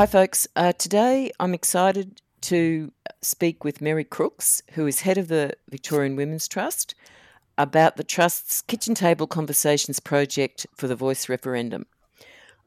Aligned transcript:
Hi, 0.00 0.06
folks. 0.06 0.48
Uh, 0.56 0.72
today 0.72 1.30
I'm 1.38 1.52
excited 1.52 2.22
to 2.40 2.90
speak 3.20 3.64
with 3.64 3.82
Mary 3.82 4.02
Crooks, 4.02 4.62
who 4.70 4.86
is 4.86 5.02
head 5.02 5.18
of 5.18 5.28
the 5.28 5.52
Victorian 5.68 6.16
Women's 6.16 6.48
Trust, 6.48 6.94
about 7.58 7.98
the 7.98 8.02
Trust's 8.02 8.62
Kitchen 8.62 8.94
Table 8.94 9.26
Conversations 9.26 10.00
project 10.00 10.66
for 10.74 10.88
the 10.88 10.96
Voice 10.96 11.28
referendum. 11.28 11.84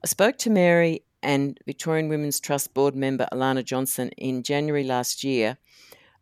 I 0.04 0.08
spoke 0.08 0.38
to 0.38 0.52
Mary 0.52 1.06
and 1.24 1.60
Victorian 1.66 2.08
Women's 2.08 2.40
Trust 2.40 2.76
board 2.76 2.96
member 2.96 3.28
Alana 3.32 3.66
Johnson 3.66 4.10
in 4.10 4.44
January 4.44 4.84
last 4.84 5.24
year 5.24 5.58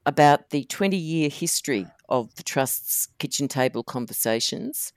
about 0.05 0.51
the 0.51 0.63
20 0.63 0.95
year 0.95 1.27
history 1.27 1.87
of 2.07 2.33
the 2.35 2.43
Trust's 2.43 3.09
Kitchen 3.19 3.49
Table 3.49 3.83
Conversations 3.83 4.93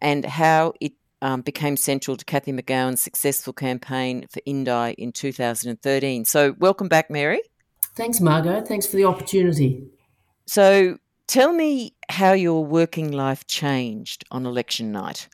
and 0.00 0.24
how 0.24 0.74
it 0.80 0.92
um, 1.22 1.42
became 1.42 1.76
central 1.76 2.16
to 2.16 2.24
Cathy 2.24 2.52
McGowan's 2.52 3.02
successful 3.02 3.52
campaign 3.52 4.26
for 4.30 4.40
Indi 4.46 4.94
in 4.98 5.12
2013. 5.12 6.24
So, 6.24 6.54
welcome 6.58 6.88
back, 6.88 7.10
Mary. 7.10 7.40
Thanks, 7.94 8.20
Margo. 8.20 8.60
Thanks 8.62 8.86
for 8.86 8.96
the 8.96 9.04
opportunity. 9.04 9.84
So, 10.46 10.98
tell 11.26 11.52
me 11.52 11.94
how 12.08 12.32
your 12.32 12.64
working 12.64 13.12
life 13.12 13.46
changed 13.46 14.24
on 14.30 14.46
election 14.46 14.92
night. 14.92 15.28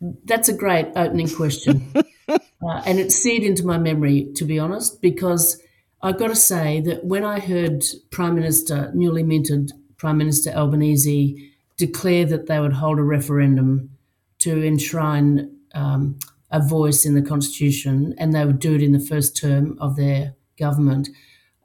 That's 0.00 0.48
a 0.48 0.56
great 0.56 0.88
opening 0.96 1.28
question. 1.28 1.92
uh, 2.28 2.38
and 2.84 2.98
it 2.98 3.12
seared 3.12 3.42
into 3.42 3.66
my 3.66 3.78
memory, 3.78 4.30
to 4.36 4.44
be 4.44 4.58
honest, 4.58 5.00
because 5.00 5.60
I've 6.02 6.18
got 6.18 6.28
to 6.28 6.36
say 6.36 6.80
that 6.82 7.04
when 7.04 7.24
I 7.24 7.40
heard 7.40 7.84
Prime 8.10 8.34
Minister, 8.34 8.90
newly 8.94 9.22
minted 9.22 9.72
Prime 9.96 10.18
Minister 10.18 10.50
Albanese, 10.50 11.52
declare 11.76 12.24
that 12.26 12.46
they 12.46 12.60
would 12.60 12.74
hold 12.74 12.98
a 12.98 13.02
referendum 13.02 13.95
to 14.38 14.64
enshrine 14.64 15.50
um, 15.74 16.18
a 16.50 16.60
voice 16.60 17.04
in 17.04 17.14
the 17.14 17.22
Constitution, 17.22 18.14
and 18.18 18.34
they 18.34 18.44
would 18.44 18.58
do 18.58 18.74
it 18.74 18.82
in 18.82 18.92
the 18.92 19.00
first 19.00 19.36
term 19.36 19.76
of 19.80 19.96
their 19.96 20.34
government. 20.58 21.08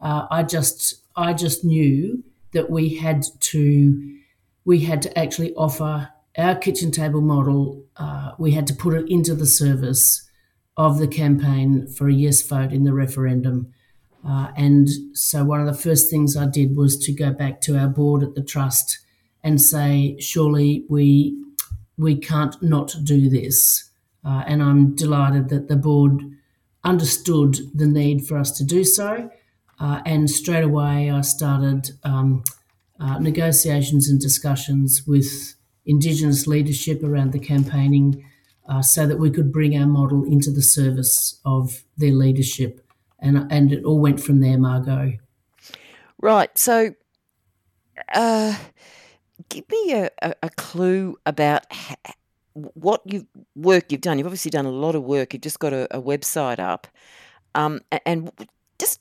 Uh, 0.01 0.27
I 0.31 0.43
just 0.43 0.95
I 1.15 1.33
just 1.33 1.63
knew 1.63 2.23
that 2.53 2.69
we 2.69 2.95
had 2.95 3.23
to 3.39 4.17
we 4.65 4.81
had 4.81 5.01
to 5.03 5.17
actually 5.17 5.53
offer 5.55 6.09
our 6.37 6.55
kitchen 6.55 6.91
table 6.91 7.21
model. 7.21 7.83
Uh, 7.97 8.31
we 8.39 8.51
had 8.51 8.67
to 8.67 8.73
put 8.73 8.93
it 8.93 9.09
into 9.09 9.35
the 9.35 9.45
service 9.45 10.27
of 10.77 10.97
the 10.97 11.07
campaign 11.07 11.87
for 11.87 12.07
a 12.07 12.13
yes 12.13 12.41
vote 12.41 12.71
in 12.71 12.83
the 12.83 12.93
referendum. 12.93 13.73
Uh, 14.27 14.51
and 14.55 14.87
so 15.13 15.43
one 15.43 15.59
of 15.59 15.65
the 15.65 15.73
first 15.81 16.09
things 16.09 16.37
I 16.37 16.45
did 16.45 16.75
was 16.75 16.97
to 17.05 17.13
go 17.13 17.31
back 17.31 17.59
to 17.61 17.77
our 17.77 17.87
board 17.87 18.23
at 18.23 18.35
the 18.35 18.43
trust 18.43 18.99
and 19.43 19.59
say, 19.59 20.15
surely 20.19 20.85
we 20.89 21.35
we 22.01 22.15
can't 22.15 22.61
not 22.61 22.95
do 23.03 23.29
this. 23.29 23.89
Uh, 24.25 24.43
and 24.47 24.61
I'm 24.61 24.95
delighted 24.95 25.49
that 25.49 25.67
the 25.67 25.75
board 25.75 26.21
understood 26.83 27.57
the 27.75 27.85
need 27.85 28.25
for 28.25 28.37
us 28.37 28.51
to 28.57 28.63
do 28.63 28.83
so. 28.83 29.29
Uh, 29.79 30.01
and 30.05 30.29
straight 30.29 30.63
away, 30.63 31.11
I 31.11 31.21
started 31.21 31.91
um, 32.03 32.43
uh, 32.99 33.19
negotiations 33.19 34.09
and 34.09 34.19
discussions 34.19 35.03
with 35.07 35.55
Indigenous 35.85 36.47
leadership 36.47 37.03
around 37.03 37.33
the 37.33 37.39
campaigning 37.39 38.25
uh, 38.67 38.81
so 38.81 39.05
that 39.05 39.17
we 39.17 39.29
could 39.29 39.51
bring 39.51 39.77
our 39.77 39.87
model 39.87 40.23
into 40.23 40.51
the 40.51 40.61
service 40.61 41.39
of 41.45 41.83
their 41.97 42.11
leadership. 42.11 42.81
And, 43.19 43.51
and 43.51 43.71
it 43.71 43.83
all 43.83 43.99
went 43.99 44.19
from 44.19 44.39
there, 44.39 44.57
Margo. 44.57 45.13
Right. 46.19 46.55
So, 46.57 46.93
uh, 48.13 48.55
give 49.51 49.69
me 49.69 49.93
a, 49.93 50.09
a, 50.21 50.33
a 50.43 50.49
clue 50.51 51.17
about 51.25 51.65
what 52.53 53.01
you 53.05 53.27
work 53.55 53.91
you've 53.91 54.01
done. 54.01 54.17
You've 54.17 54.27
obviously 54.27 54.51
done 54.51 54.65
a 54.65 54.71
lot 54.71 54.95
of 54.95 55.03
work. 55.03 55.33
You've 55.33 55.43
just 55.43 55.59
got 55.59 55.73
a, 55.73 55.95
a 55.95 56.01
website 56.01 56.59
up, 56.59 56.87
um, 57.55 57.81
and 58.05 58.31
just 58.79 58.99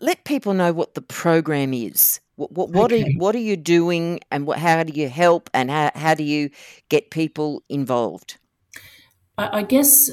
let 0.00 0.24
people 0.24 0.54
know 0.54 0.72
what 0.72 0.94
the 0.94 1.02
program 1.02 1.72
is. 1.74 2.20
What 2.36 2.52
what, 2.52 2.70
what 2.70 2.92
okay. 2.92 3.02
are 3.02 3.12
what 3.18 3.34
are 3.34 3.40
you 3.40 3.56
doing, 3.56 4.20
and 4.30 4.46
what 4.46 4.58
how 4.58 4.82
do 4.82 4.92
you 4.92 5.08
help, 5.08 5.50
and 5.54 5.70
how 5.70 5.90
how 5.94 6.14
do 6.14 6.24
you 6.24 6.50
get 6.88 7.10
people 7.10 7.62
involved? 7.68 8.38
I, 9.36 9.58
I 9.58 9.62
guess 9.62 10.10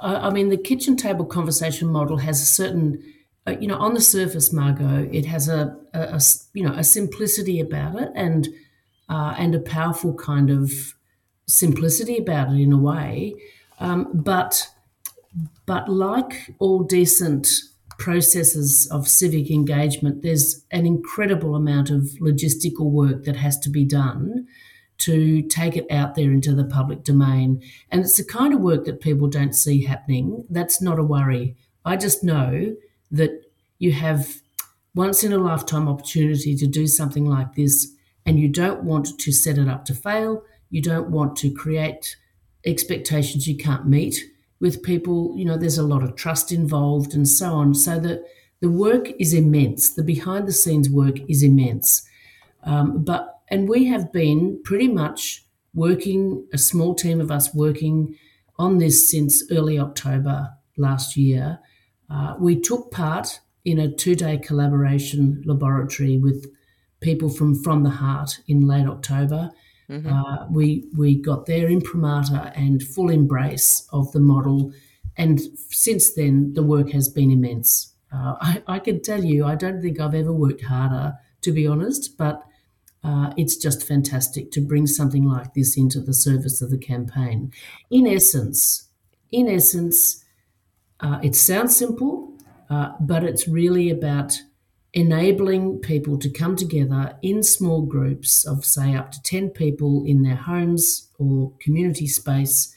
I, 0.00 0.30
mean 0.30 0.48
the 0.48 0.56
kitchen 0.56 0.96
table 0.96 1.26
conversation 1.26 1.88
model 1.88 2.18
has 2.18 2.40
a 2.40 2.46
certain. 2.46 3.02
Uh, 3.46 3.52
you 3.58 3.66
know, 3.66 3.76
on 3.76 3.94
the 3.94 4.02
surface, 4.02 4.52
Margo, 4.52 5.08
it 5.10 5.24
has 5.24 5.48
a, 5.48 5.74
a, 5.94 6.00
a 6.00 6.20
you 6.52 6.62
know 6.62 6.74
a 6.74 6.84
simplicity 6.84 7.58
about 7.58 7.98
it, 7.98 8.10
and 8.14 8.48
uh, 9.10 9.34
and 9.36 9.54
a 9.54 9.60
powerful 9.60 10.14
kind 10.14 10.48
of 10.50 10.70
simplicity 11.46 12.16
about 12.16 12.48
it 12.52 12.60
in 12.60 12.72
a 12.72 12.78
way. 12.78 13.34
Um, 13.80 14.08
but 14.14 14.70
but 15.66 15.88
like 15.88 16.54
all 16.58 16.82
decent 16.82 17.48
processes 17.98 18.88
of 18.90 19.06
civic 19.06 19.50
engagement, 19.50 20.22
there's 20.22 20.64
an 20.70 20.86
incredible 20.86 21.54
amount 21.54 21.90
of 21.90 22.02
logistical 22.20 22.90
work 22.90 23.24
that 23.24 23.36
has 23.36 23.58
to 23.60 23.68
be 23.68 23.84
done 23.84 24.46
to 24.98 25.42
take 25.42 25.76
it 25.76 25.86
out 25.90 26.14
there 26.14 26.30
into 26.30 26.54
the 26.54 26.64
public 26.64 27.04
domain. 27.04 27.62
And 27.90 28.02
it's 28.02 28.16
the 28.16 28.24
kind 28.24 28.52
of 28.54 28.60
work 28.60 28.84
that 28.84 29.00
people 29.00 29.28
don't 29.28 29.54
see 29.54 29.84
happening. 29.84 30.44
That's 30.50 30.82
not 30.82 30.98
a 30.98 31.04
worry. 31.04 31.56
I 31.84 31.96
just 31.96 32.22
know 32.24 32.76
that 33.10 33.30
you 33.78 33.92
have 33.92 34.42
once 34.94 35.22
in 35.22 35.32
a 35.32 35.38
lifetime 35.38 35.88
opportunity 35.88 36.56
to 36.56 36.66
do 36.66 36.86
something 36.86 37.24
like 37.24 37.54
this 37.54 37.94
and 38.30 38.38
you 38.38 38.46
don't 38.48 38.84
want 38.84 39.18
to 39.18 39.32
set 39.32 39.58
it 39.58 39.68
up 39.68 39.84
to 39.84 39.92
fail. 39.92 40.44
You 40.70 40.80
don't 40.80 41.10
want 41.10 41.34
to 41.38 41.52
create 41.52 42.16
expectations 42.64 43.48
you 43.48 43.56
can't 43.56 43.88
meet 43.88 44.22
with 44.60 44.84
people. 44.84 45.34
You 45.36 45.44
know, 45.44 45.56
there's 45.56 45.78
a 45.78 45.82
lot 45.82 46.04
of 46.04 46.14
trust 46.14 46.52
involved 46.52 47.12
and 47.12 47.26
so 47.26 47.52
on. 47.54 47.74
So 47.74 47.98
that 47.98 48.22
the 48.60 48.70
work 48.70 49.08
is 49.18 49.34
immense. 49.34 49.94
The 49.94 50.04
behind 50.04 50.46
the 50.46 50.52
scenes 50.52 50.88
work 50.88 51.16
is 51.28 51.42
immense. 51.42 52.08
Um, 52.62 53.02
but 53.02 53.40
and 53.48 53.68
we 53.68 53.86
have 53.86 54.12
been 54.12 54.60
pretty 54.62 54.86
much 54.86 55.44
working 55.74 56.46
a 56.52 56.58
small 56.58 56.94
team 56.94 57.20
of 57.20 57.32
us 57.32 57.52
working 57.52 58.16
on 58.60 58.78
this 58.78 59.10
since 59.10 59.42
early 59.50 59.76
October 59.76 60.50
last 60.76 61.16
year. 61.16 61.58
Uh, 62.08 62.36
we 62.38 62.60
took 62.60 62.92
part 62.92 63.40
in 63.64 63.80
a 63.80 63.92
two-day 63.92 64.38
collaboration 64.38 65.42
laboratory 65.44 66.16
with 66.16 66.46
people 67.00 67.28
from 67.28 67.54
From 67.62 67.82
the 67.82 67.90
Heart 67.90 68.40
in 68.46 68.66
late 68.66 68.86
October. 68.86 69.50
Mm-hmm. 69.88 70.12
Uh, 70.12 70.46
we 70.50 70.84
we 70.96 71.16
got 71.16 71.46
their 71.46 71.68
imprimatur 71.68 72.52
and 72.54 72.82
full 72.82 73.10
embrace 73.10 73.88
of 73.92 74.12
the 74.12 74.20
model, 74.20 74.72
and 75.16 75.40
since 75.68 76.14
then 76.14 76.52
the 76.54 76.62
work 76.62 76.90
has 76.90 77.08
been 77.08 77.30
immense. 77.30 77.94
Uh, 78.12 78.34
I, 78.40 78.62
I, 78.66 78.78
can 78.80 79.00
tell 79.02 79.22
you, 79.22 79.44
I 79.44 79.54
don't 79.54 79.80
think 79.80 80.00
I've 80.00 80.16
ever 80.16 80.32
worked 80.32 80.64
harder, 80.64 81.14
to 81.42 81.52
be 81.52 81.66
honest, 81.66 82.18
but 82.18 82.42
uh, 83.04 83.32
it's 83.36 83.56
just 83.56 83.86
fantastic 83.86 84.50
to 84.52 84.60
bring 84.60 84.86
something 84.86 85.24
like 85.24 85.54
this 85.54 85.76
into 85.76 86.00
the 86.00 86.12
service 86.12 86.60
of 86.60 86.70
the 86.70 86.78
campaign. 86.78 87.52
In 87.88 88.06
essence, 88.06 88.88
in 89.30 89.48
essence, 89.48 90.24
uh, 90.98 91.20
it 91.22 91.34
sounds 91.34 91.76
simple, 91.76 92.34
uh, 92.68 92.92
but 93.00 93.24
it's 93.24 93.48
really 93.48 93.90
about 93.90 94.40
enabling 94.92 95.78
people 95.78 96.18
to 96.18 96.28
come 96.28 96.56
together 96.56 97.16
in 97.22 97.42
small 97.42 97.82
groups 97.82 98.44
of, 98.46 98.64
say, 98.64 98.94
up 98.94 99.12
to 99.12 99.22
10 99.22 99.50
people 99.50 100.04
in 100.04 100.22
their 100.22 100.36
homes 100.36 101.10
or 101.18 101.52
community 101.60 102.06
space, 102.06 102.74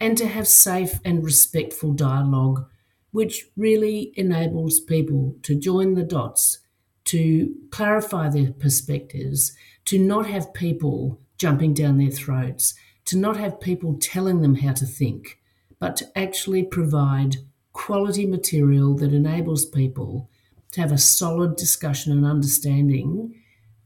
and 0.00 0.16
to 0.16 0.26
have 0.26 0.46
safe 0.46 1.00
and 1.04 1.24
respectful 1.24 1.92
dialogue, 1.92 2.64
which 3.10 3.46
really 3.56 4.12
enables 4.14 4.78
people 4.78 5.36
to 5.42 5.58
join 5.58 5.94
the 5.94 6.04
dots, 6.04 6.60
to 7.04 7.54
clarify 7.70 8.28
their 8.28 8.52
perspectives, 8.52 9.52
to 9.84 9.98
not 9.98 10.26
have 10.26 10.54
people 10.54 11.20
jumping 11.38 11.74
down 11.74 11.98
their 11.98 12.10
throats, 12.10 12.74
to 13.04 13.16
not 13.16 13.36
have 13.36 13.60
people 13.60 13.98
telling 13.98 14.42
them 14.42 14.56
how 14.56 14.72
to 14.72 14.84
think, 14.84 15.40
but 15.80 15.96
to 15.96 16.18
actually 16.18 16.62
provide 16.62 17.36
quality 17.72 18.26
material 18.26 18.94
that 18.96 19.12
enables 19.12 19.64
people 19.64 20.28
to 20.72 20.80
have 20.80 20.92
a 20.92 20.98
solid 20.98 21.56
discussion 21.56 22.12
and 22.12 22.24
understanding, 22.26 23.42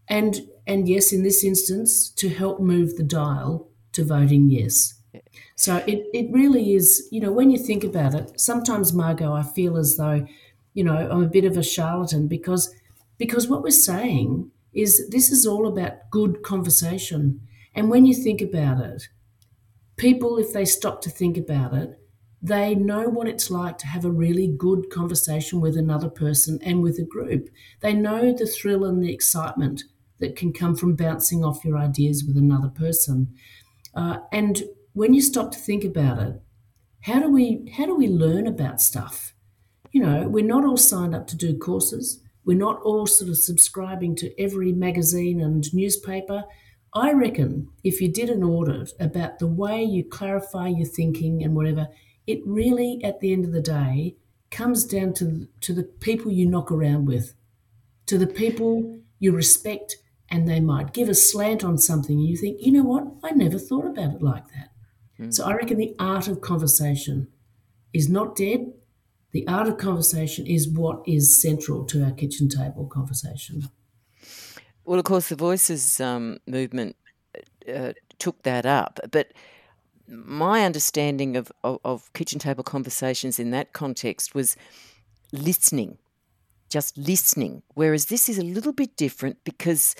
and 0.08 0.40
and 0.66 0.88
yes, 0.88 1.12
in 1.12 1.22
this 1.22 1.44
instance, 1.44 2.08
to 2.10 2.28
help 2.28 2.60
move 2.60 2.96
the 2.96 3.02
dial 3.02 3.68
to 3.92 4.04
voting 4.04 4.48
yes. 4.50 4.94
So 5.56 5.76
it, 5.86 6.06
it 6.14 6.30
really 6.32 6.74
is, 6.74 7.08
you 7.10 7.20
know, 7.20 7.32
when 7.32 7.50
you 7.50 7.58
think 7.58 7.84
about 7.84 8.14
it, 8.14 8.40
sometimes 8.40 8.92
Margo, 8.92 9.32
I 9.32 9.42
feel 9.42 9.76
as 9.76 9.96
though, 9.96 10.26
you 10.74 10.84
know, 10.84 10.96
I'm 10.96 11.22
a 11.22 11.28
bit 11.28 11.44
of 11.44 11.56
a 11.56 11.62
charlatan 11.62 12.28
because 12.28 12.74
because 13.18 13.48
what 13.48 13.62
we're 13.62 13.70
saying 13.70 14.50
is 14.72 15.08
this 15.10 15.30
is 15.30 15.46
all 15.46 15.66
about 15.66 16.10
good 16.10 16.42
conversation. 16.42 17.40
And 17.74 17.90
when 17.90 18.06
you 18.06 18.14
think 18.14 18.40
about 18.40 18.80
it, 18.80 19.08
people, 19.96 20.38
if 20.38 20.52
they 20.52 20.64
stop 20.64 21.02
to 21.02 21.10
think 21.10 21.36
about 21.36 21.74
it, 21.74 21.98
they 22.42 22.74
know 22.74 23.08
what 23.08 23.28
it's 23.28 23.50
like 23.50 23.78
to 23.78 23.86
have 23.86 24.04
a 24.04 24.10
really 24.10 24.48
good 24.48 24.90
conversation 24.90 25.60
with 25.60 25.76
another 25.76 26.08
person 26.08 26.58
and 26.62 26.82
with 26.82 26.98
a 26.98 27.04
group. 27.04 27.48
They 27.80 27.94
know 27.94 28.32
the 28.32 28.46
thrill 28.46 28.84
and 28.84 29.00
the 29.02 29.12
excitement 29.12 29.84
that 30.18 30.34
can 30.34 30.52
come 30.52 30.74
from 30.74 30.96
bouncing 30.96 31.44
off 31.44 31.64
your 31.64 31.78
ideas 31.78 32.24
with 32.26 32.36
another 32.36 32.68
person. 32.68 33.32
Uh, 33.94 34.18
and 34.32 34.62
when 34.92 35.14
you 35.14 35.20
stop 35.20 35.52
to 35.52 35.58
think 35.58 35.84
about 35.84 36.18
it, 36.18 36.42
how 37.02 37.20
do 37.20 37.30
we 37.30 37.72
how 37.76 37.86
do 37.86 37.94
we 37.94 38.08
learn 38.08 38.46
about 38.46 38.80
stuff? 38.80 39.34
You 39.92 40.02
know, 40.02 40.28
we're 40.28 40.44
not 40.44 40.64
all 40.64 40.76
signed 40.76 41.14
up 41.14 41.26
to 41.28 41.36
do 41.36 41.56
courses. 41.56 42.20
We're 42.44 42.58
not 42.58 42.80
all 42.82 43.06
sort 43.06 43.30
of 43.30 43.38
subscribing 43.38 44.16
to 44.16 44.40
every 44.40 44.72
magazine 44.72 45.40
and 45.40 45.64
newspaper. 45.72 46.44
I 46.94 47.12
reckon 47.12 47.68
if 47.84 48.00
you 48.00 48.12
did 48.12 48.30
an 48.30 48.42
audit 48.42 48.92
about 48.98 49.38
the 49.38 49.46
way 49.46 49.82
you 49.82 50.04
clarify 50.04 50.68
your 50.68 50.86
thinking 50.86 51.42
and 51.42 51.54
whatever, 51.54 51.88
it 52.26 52.40
really, 52.46 53.00
at 53.02 53.20
the 53.20 53.32
end 53.32 53.44
of 53.44 53.52
the 53.52 53.60
day, 53.60 54.16
comes 54.50 54.84
down 54.84 55.14
to, 55.14 55.48
to 55.60 55.72
the 55.72 55.82
people 55.82 56.30
you 56.30 56.46
knock 56.46 56.70
around 56.70 57.06
with, 57.06 57.34
to 58.06 58.18
the 58.18 58.26
people 58.26 59.00
you 59.18 59.32
respect, 59.32 59.96
and 60.28 60.48
they 60.48 60.60
might 60.60 60.92
give 60.92 61.08
a 61.08 61.14
slant 61.14 61.64
on 61.64 61.78
something, 61.78 62.18
and 62.18 62.28
you 62.28 62.36
think, 62.36 62.58
you 62.60 62.72
know 62.72 62.82
what, 62.82 63.06
I 63.22 63.32
never 63.32 63.58
thought 63.58 63.86
about 63.86 64.14
it 64.14 64.22
like 64.22 64.48
that. 64.48 64.70
Mm. 65.18 65.32
So 65.32 65.44
I 65.44 65.54
reckon 65.54 65.78
the 65.78 65.94
art 65.98 66.28
of 66.28 66.40
conversation 66.40 67.28
is 67.92 68.08
not 68.08 68.36
dead. 68.36 68.72
The 69.32 69.46
art 69.46 69.68
of 69.68 69.78
conversation 69.78 70.46
is 70.46 70.68
what 70.68 71.02
is 71.06 71.40
central 71.40 71.84
to 71.86 72.04
our 72.04 72.12
kitchen 72.12 72.48
table 72.48 72.86
conversation. 72.86 73.68
Well, 74.84 74.98
of 74.98 75.04
course, 75.04 75.28
the 75.28 75.36
Voices 75.36 76.00
um, 76.00 76.38
movement 76.46 76.96
uh, 77.72 77.92
took 78.18 78.42
that 78.42 78.66
up, 78.66 79.00
but 79.10 79.32
my 80.08 80.64
understanding 80.64 81.36
of, 81.36 81.52
of, 81.64 81.78
of 81.84 82.12
kitchen 82.12 82.38
table 82.38 82.64
conversations 82.64 83.38
in 83.38 83.50
that 83.50 83.72
context 83.72 84.34
was 84.34 84.56
listening, 85.32 85.98
just 86.68 86.96
listening. 86.96 87.62
Whereas 87.74 88.06
this 88.06 88.28
is 88.28 88.38
a 88.38 88.42
little 88.44 88.72
bit 88.72 88.96
different 88.96 89.38
because 89.44 89.94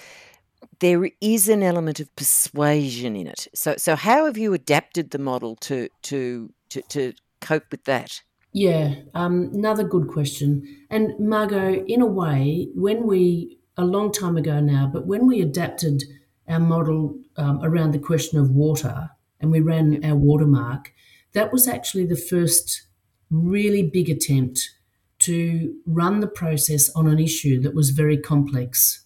there 0.81 1.11
is 1.21 1.49
an 1.49 1.63
element 1.63 2.01
of 2.01 2.15
persuasion 2.17 3.17
in 3.17 3.27
it. 3.27 3.49
So, 3.55 3.77
so 3.77 3.97
how 3.97 4.27
have 4.27 4.37
you 4.37 4.53
adapted 4.53 5.11
the 5.11 5.19
model 5.19 5.57
to 5.57 5.89
to 6.03 6.53
to, 6.71 6.83
to 6.83 7.13
cope 7.41 7.71
with 7.71 7.85
that? 7.85 8.23
Yeah, 8.53 8.97
um, 9.15 9.51
another 9.55 9.85
good 9.85 10.09
question. 10.09 10.87
And 10.91 11.19
Margo, 11.19 11.85
in 11.87 12.03
a 12.03 12.07
way, 12.07 12.69
when 12.75 13.07
we 13.07 13.59
a 13.77 13.85
long 13.85 14.13
time 14.13 14.37
ago 14.37 14.61
now, 14.61 14.91
but 14.93 15.07
when 15.07 15.27
we 15.27 15.41
adapted 15.41 16.05
our 16.49 16.61
model 16.61 17.19
um, 17.37 17.61
around 17.63 17.93
the 17.93 17.99
question 17.99 18.39
of 18.39 18.51
water, 18.51 19.11
and 19.43 19.51
we 19.51 19.61
ran 19.61 20.03
our 20.05 20.17
watermark, 20.17 20.93
that 21.33 21.53
was 21.53 21.69
actually 21.69 22.07
the 22.07 22.17
first 22.17 22.87
really 23.31 23.83
big 23.83 24.09
attempt 24.09 24.71
to 25.19 25.75
run 25.87 26.21
the 26.21 26.27
process 26.27 26.91
on 26.95 27.07
an 27.07 27.19
issue 27.19 27.61
that 27.61 27.75
was 27.75 27.91
very 27.91 28.17
complex. 28.17 29.05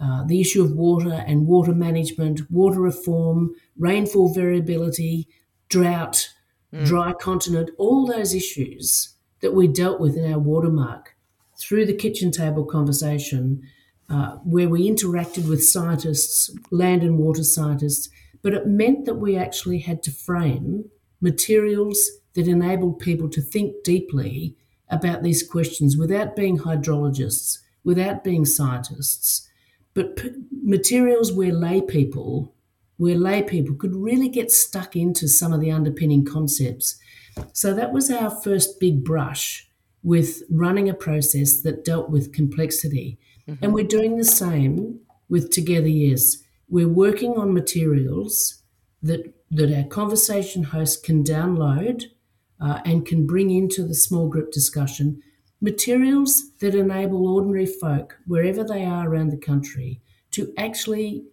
Uh, 0.00 0.24
the 0.24 0.40
issue 0.40 0.62
of 0.62 0.72
water 0.72 1.24
and 1.26 1.46
water 1.46 1.72
management, 1.72 2.50
water 2.50 2.80
reform, 2.80 3.54
rainfall 3.78 4.32
variability, 4.32 5.28
drought, 5.68 6.30
mm. 6.72 6.84
dry 6.86 7.12
continent, 7.12 7.70
all 7.78 8.06
those 8.06 8.34
issues 8.34 9.14
that 9.40 9.54
we 9.54 9.68
dealt 9.68 10.00
with 10.00 10.16
in 10.16 10.30
our 10.32 10.38
watermark 10.38 11.14
through 11.58 11.84
the 11.84 11.94
kitchen 11.94 12.30
table 12.30 12.64
conversation, 12.64 13.62
uh, 14.08 14.36
where 14.44 14.68
we 14.68 14.90
interacted 14.90 15.48
with 15.48 15.64
scientists, 15.64 16.50
land 16.70 17.02
and 17.02 17.18
water 17.18 17.44
scientists, 17.44 18.08
but 18.42 18.54
it 18.54 18.66
meant 18.66 19.04
that 19.04 19.16
we 19.16 19.36
actually 19.36 19.80
had 19.80 20.02
to 20.04 20.10
frame 20.10 20.84
materials 21.20 22.08
that 22.34 22.48
enabled 22.48 22.98
people 22.98 23.28
to 23.28 23.40
think 23.40 23.82
deeply 23.84 24.56
about 24.88 25.22
these 25.22 25.46
questions 25.46 25.96
without 25.96 26.34
being 26.34 26.58
hydrologists, 26.58 27.58
without 27.84 28.24
being 28.24 28.44
scientists, 28.44 29.48
but 29.94 30.16
p- 30.16 30.30
materials 30.62 31.32
where 31.32 31.52
lay 31.52 31.80
people, 31.80 32.54
where 32.96 33.16
lay 33.16 33.42
people 33.42 33.74
could 33.74 33.94
really 33.94 34.28
get 34.28 34.50
stuck 34.50 34.96
into 34.96 35.28
some 35.28 35.52
of 35.52 35.60
the 35.60 35.70
underpinning 35.70 36.24
concepts. 36.24 36.98
So 37.52 37.74
that 37.74 37.92
was 37.92 38.10
our 38.10 38.30
first 38.30 38.80
big 38.80 39.04
brush 39.04 39.68
with 40.02 40.42
running 40.50 40.88
a 40.88 40.94
process 40.94 41.60
that 41.62 41.84
dealt 41.84 42.10
with 42.10 42.32
complexity. 42.32 43.18
Mm-hmm. 43.48 43.64
And 43.64 43.74
we're 43.74 43.84
doing 43.84 44.16
the 44.16 44.24
same 44.24 45.00
with 45.28 45.50
Together 45.50 45.88
Yes 45.88 46.38
we're 46.70 46.88
working 46.88 47.32
on 47.32 47.52
materials 47.52 48.62
that 49.02 49.34
that 49.50 49.74
our 49.76 49.84
conversation 49.84 50.62
host 50.62 51.04
can 51.04 51.24
download 51.24 52.04
uh, 52.60 52.80
and 52.84 53.04
can 53.04 53.26
bring 53.26 53.50
into 53.50 53.86
the 53.86 53.94
small 53.94 54.28
group 54.28 54.52
discussion 54.52 55.20
materials 55.60 56.52
that 56.60 56.74
enable 56.74 57.28
ordinary 57.28 57.66
folk 57.66 58.18
wherever 58.26 58.64
they 58.64 58.84
are 58.84 59.08
around 59.08 59.30
the 59.30 59.36
country 59.36 60.00
to 60.30 60.52
actually 60.56 61.24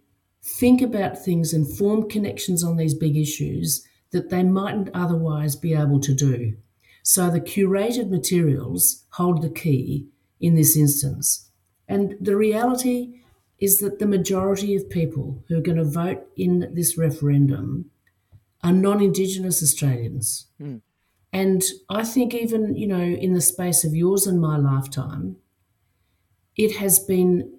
think 0.42 0.82
about 0.82 1.22
things 1.22 1.52
and 1.52 1.76
form 1.76 2.08
connections 2.08 2.64
on 2.64 2.76
these 2.76 2.94
big 2.94 3.16
issues 3.16 3.86
that 4.10 4.30
they 4.30 4.42
mightn't 4.42 4.90
otherwise 4.94 5.54
be 5.56 5.74
able 5.74 6.00
to 6.00 6.14
do. 6.14 6.54
So 7.02 7.30
the 7.30 7.40
curated 7.40 8.10
materials 8.10 9.04
hold 9.10 9.42
the 9.42 9.50
key 9.50 10.08
in 10.40 10.54
this 10.54 10.76
instance. 10.76 11.50
And 11.86 12.16
the 12.20 12.36
reality 12.36 13.20
is 13.58 13.80
that 13.80 13.98
the 13.98 14.06
majority 14.06 14.76
of 14.76 14.88
people 14.88 15.42
who 15.48 15.58
are 15.58 15.62
going 15.62 15.78
to 15.78 15.84
vote 15.84 16.26
in 16.36 16.70
this 16.74 16.96
referendum 16.96 17.90
are 18.62 18.72
non 18.72 19.02
Indigenous 19.02 19.62
Australians. 19.62 20.46
Mm. 20.60 20.80
And 21.32 21.62
I 21.90 22.04
think, 22.04 22.34
even, 22.34 22.74
you 22.74 22.86
know, 22.86 23.02
in 23.02 23.34
the 23.34 23.40
space 23.40 23.84
of 23.84 23.94
yours 23.94 24.26
and 24.26 24.40
my 24.40 24.56
lifetime, 24.56 25.36
it 26.56 26.76
has 26.76 26.98
been, 26.98 27.52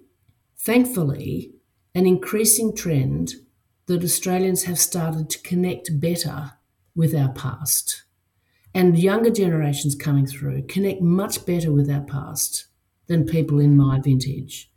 thankfully, 0.58 1.52
an 1.94 2.06
increasing 2.06 2.74
trend 2.74 3.34
that 3.86 4.04
Australians 4.04 4.64
have 4.64 4.78
started 4.78 5.30
to 5.30 5.42
connect 5.42 6.00
better 6.00 6.52
with 6.94 7.14
our 7.14 7.30
past. 7.30 8.04
And 8.74 8.98
younger 8.98 9.30
generations 9.30 9.96
coming 9.96 10.26
through 10.26 10.62
connect 10.68 11.00
much 11.00 11.44
better 11.44 11.72
with 11.72 11.90
our 11.90 12.02
past 12.02 12.66
than 13.08 13.26
people 13.26 13.58
in 13.58 13.76
my 13.76 13.98
vintage. 13.98 14.69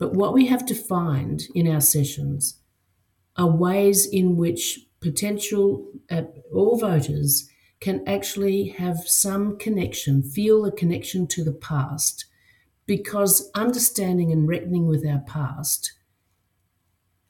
But 0.00 0.14
what 0.14 0.32
we 0.32 0.46
have 0.46 0.64
to 0.66 0.74
find 0.74 1.42
in 1.54 1.68
our 1.68 1.82
sessions 1.82 2.58
are 3.36 3.54
ways 3.54 4.06
in 4.06 4.36
which 4.36 4.80
potential 5.00 5.92
uh, 6.10 6.22
all 6.52 6.78
voters 6.78 7.48
can 7.80 8.02
actually 8.06 8.68
have 8.68 9.06
some 9.06 9.58
connection, 9.58 10.22
feel 10.22 10.64
a 10.64 10.72
connection 10.72 11.26
to 11.28 11.44
the 11.44 11.52
past, 11.52 12.24
because 12.86 13.50
understanding 13.54 14.32
and 14.32 14.48
reckoning 14.48 14.86
with 14.86 15.06
our 15.06 15.20
past, 15.20 15.92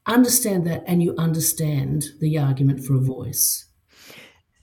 understand 0.07 0.65
that 0.67 0.85
and 0.87 1.03
you 1.03 1.15
understand 1.19 2.07
the 2.21 2.39
argument 2.39 2.85
for 2.85 2.95
a 2.95 3.01
voice. 3.01 3.67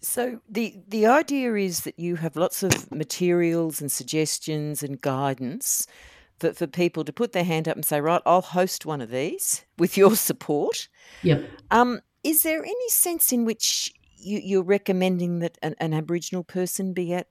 So 0.02 0.40
the 0.48 0.80
the 0.88 1.06
idea 1.06 1.56
is 1.56 1.82
that 1.82 2.00
you 2.00 2.16
have 2.16 2.38
lots 2.38 2.64
of 2.64 2.90
materials 2.90 3.82
and 3.82 3.92
suggestions 3.92 4.82
and 4.82 5.02
guidance 5.02 5.88
for, 6.40 6.54
for 6.54 6.68
people 6.68 7.04
to 7.04 7.14
put 7.14 7.32
their 7.32 7.44
hand 7.44 7.68
up 7.68 7.76
and 7.76 7.86
say, 7.86 8.00
right, 8.00 8.22
I'll 8.26 8.42
host 8.42 8.86
one 8.86 9.02
of 9.02 9.10
these 9.10 9.66
with 9.78 9.98
your 9.98 10.16
support. 10.16 10.88
Yep. 11.24 11.50
Um, 11.72 12.02
is 12.24 12.44
there 12.44 12.64
any 12.64 12.90
sense 12.90 13.32
in 13.32 13.46
which 13.46 13.94
you, 14.16 14.40
you're 14.44 14.64
recommending 14.64 15.40
that 15.40 15.58
an, 15.62 15.76
an 15.80 15.94
Aboriginal 15.94 16.44
person 16.44 16.94
be 16.94 17.14
at, 17.14 17.28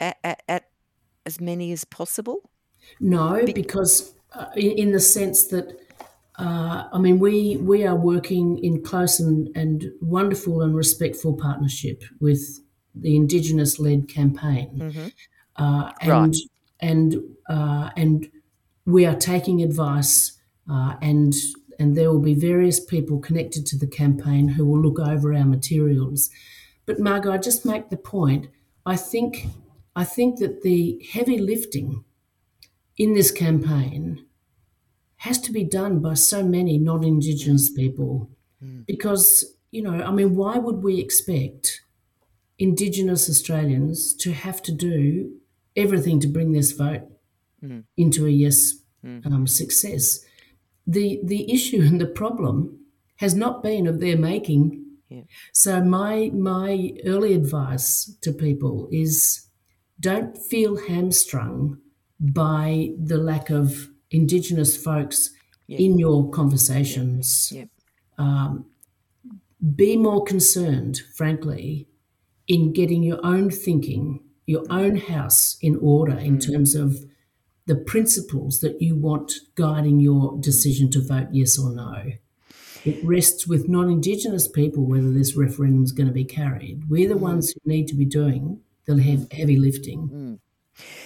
at, 0.00 0.18
at, 0.22 0.42
at 0.48 0.64
as 1.24 1.40
many 1.40 1.72
as 1.72 1.84
possible? 1.84 2.50
No, 3.00 3.44
be- 3.44 3.52
because 3.52 4.14
uh, 4.32 4.46
in, 4.56 4.72
in, 4.72 4.92
the 4.92 5.00
sense 5.00 5.46
that 5.48 5.80
uh, 6.38 6.88
I 6.92 6.98
mean, 6.98 7.18
we 7.18 7.56
we 7.56 7.84
are 7.84 7.96
working 7.96 8.58
in 8.62 8.82
close 8.82 9.18
and, 9.18 9.48
and 9.56 9.90
wonderful 10.00 10.62
and 10.62 10.76
respectful 10.76 11.34
partnership 11.34 12.04
with 12.20 12.60
the 12.94 13.16
Indigenous 13.16 13.78
led 13.78 14.08
campaign, 14.08 14.70
mm-hmm. 14.78 15.08
uh, 15.56 15.92
and 16.00 16.10
right 16.10 16.36
and 16.80 17.16
uh, 17.48 17.90
and 17.96 18.30
we 18.84 19.04
are 19.04 19.14
taking 19.14 19.62
advice 19.62 20.38
uh, 20.70 20.94
and 21.00 21.34
and 21.78 21.96
there 21.96 22.10
will 22.10 22.20
be 22.20 22.34
various 22.34 22.80
people 22.80 23.18
connected 23.18 23.66
to 23.66 23.78
the 23.78 23.86
campaign 23.86 24.48
who 24.48 24.64
will 24.64 24.80
look 24.80 24.98
over 24.98 25.34
our 25.34 25.44
materials. 25.44 26.30
But 26.86 26.98
Margo, 26.98 27.32
I 27.32 27.38
just 27.38 27.66
make 27.66 27.90
the 27.90 27.96
point. 27.96 28.48
I 28.84 28.96
think 28.96 29.46
I 29.94 30.04
think 30.04 30.38
that 30.38 30.62
the 30.62 31.04
heavy 31.12 31.38
lifting 31.38 32.04
in 32.96 33.14
this 33.14 33.30
campaign 33.30 34.24
has 35.18 35.40
to 35.40 35.52
be 35.52 35.64
done 35.64 36.00
by 36.00 36.14
so 36.14 36.42
many 36.44 36.78
non-Indigenous 36.78 37.70
people, 37.70 38.30
mm. 38.62 38.86
because 38.86 39.56
you 39.70 39.82
know, 39.82 40.02
I 40.02 40.10
mean, 40.10 40.36
why 40.36 40.58
would 40.58 40.82
we 40.82 41.00
expect 41.00 41.82
Indigenous 42.58 43.28
Australians 43.28 44.14
to 44.14 44.32
have 44.32 44.62
to 44.62 44.72
do 44.72 45.32
everything 45.76 46.20
to 46.20 46.28
bring 46.28 46.52
this 46.52 46.72
vote 46.72 47.02
mm. 47.62 47.84
into 47.96 48.26
a 48.26 48.30
yes 48.30 48.74
mm. 49.04 49.24
um, 49.26 49.46
success. 49.46 50.20
The 50.86 51.20
the 51.24 51.52
issue 51.52 51.82
and 51.82 52.00
the 52.00 52.06
problem 52.06 52.78
has 53.16 53.34
not 53.34 53.62
been 53.62 53.86
of 53.86 54.00
their 54.00 54.16
making. 54.16 54.84
Yeah. 55.08 55.22
So 55.52 55.82
my 55.82 56.30
my 56.34 56.92
early 57.04 57.34
advice 57.34 58.16
to 58.22 58.32
people 58.32 58.88
is 58.90 59.46
don't 59.98 60.36
feel 60.36 60.76
hamstrung 60.88 61.78
by 62.20 62.90
the 63.02 63.18
lack 63.18 63.50
of 63.50 63.88
Indigenous 64.10 64.76
folks 64.76 65.30
yeah. 65.66 65.78
in 65.78 65.98
your 65.98 66.30
conversations. 66.30 67.50
Yeah. 67.52 67.64
Um, 68.18 68.66
be 69.74 69.96
more 69.96 70.22
concerned, 70.24 71.00
frankly, 71.16 71.88
in 72.46 72.72
getting 72.72 73.02
your 73.02 73.24
own 73.24 73.50
thinking, 73.50 74.20
your 74.46 74.64
own 74.70 74.96
house 74.96 75.58
in 75.60 75.76
order 75.76 76.16
in 76.16 76.38
terms 76.38 76.74
of 76.74 77.04
the 77.66 77.74
principles 77.74 78.60
that 78.60 78.80
you 78.80 78.94
want 78.94 79.32
guiding 79.56 80.00
your 80.00 80.38
decision 80.38 80.90
to 80.92 81.00
vote 81.00 81.28
yes 81.32 81.58
or 81.58 81.72
no. 81.72 82.12
It 82.84 83.04
rests 83.04 83.48
with 83.48 83.68
non 83.68 83.90
Indigenous 83.90 84.46
people 84.46 84.86
whether 84.86 85.10
this 85.10 85.36
referendum 85.36 85.82
is 85.82 85.90
going 85.90 86.06
to 86.06 86.12
be 86.12 86.24
carried. 86.24 86.88
We're 86.88 87.08
the 87.08 87.16
ones 87.16 87.52
who 87.52 87.68
need 87.68 87.88
to 87.88 87.94
be 87.94 88.04
doing 88.04 88.60
the 88.86 89.26
heavy 89.32 89.56
lifting. 89.56 90.38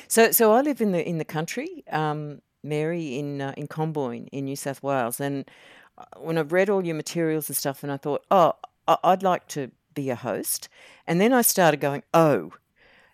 So, 0.08 0.30
so 0.30 0.52
I 0.52 0.60
live 0.60 0.82
in 0.82 0.92
the 0.92 1.06
in 1.06 1.16
the 1.16 1.24
country, 1.24 1.84
um, 1.90 2.42
Mary, 2.62 3.18
in 3.18 3.40
uh, 3.40 3.54
in 3.56 3.66
Comboyne, 3.66 4.26
in 4.26 4.44
New 4.44 4.56
South 4.56 4.82
Wales, 4.82 5.20
and 5.20 5.50
uh, 5.96 6.04
when 6.18 6.36
I've 6.36 6.52
read 6.52 6.68
all 6.68 6.84
your 6.84 6.96
materials 6.96 7.48
and 7.48 7.56
stuff, 7.56 7.82
and 7.82 7.90
I 7.90 7.96
thought, 7.96 8.26
oh, 8.30 8.54
I'd 8.86 9.22
like 9.22 9.48
to 9.48 9.70
be 9.94 10.10
a 10.10 10.16
host, 10.16 10.68
and 11.06 11.20
then 11.20 11.32
I 11.32 11.42
started 11.42 11.80
going, 11.80 12.02
oh, 12.12 12.52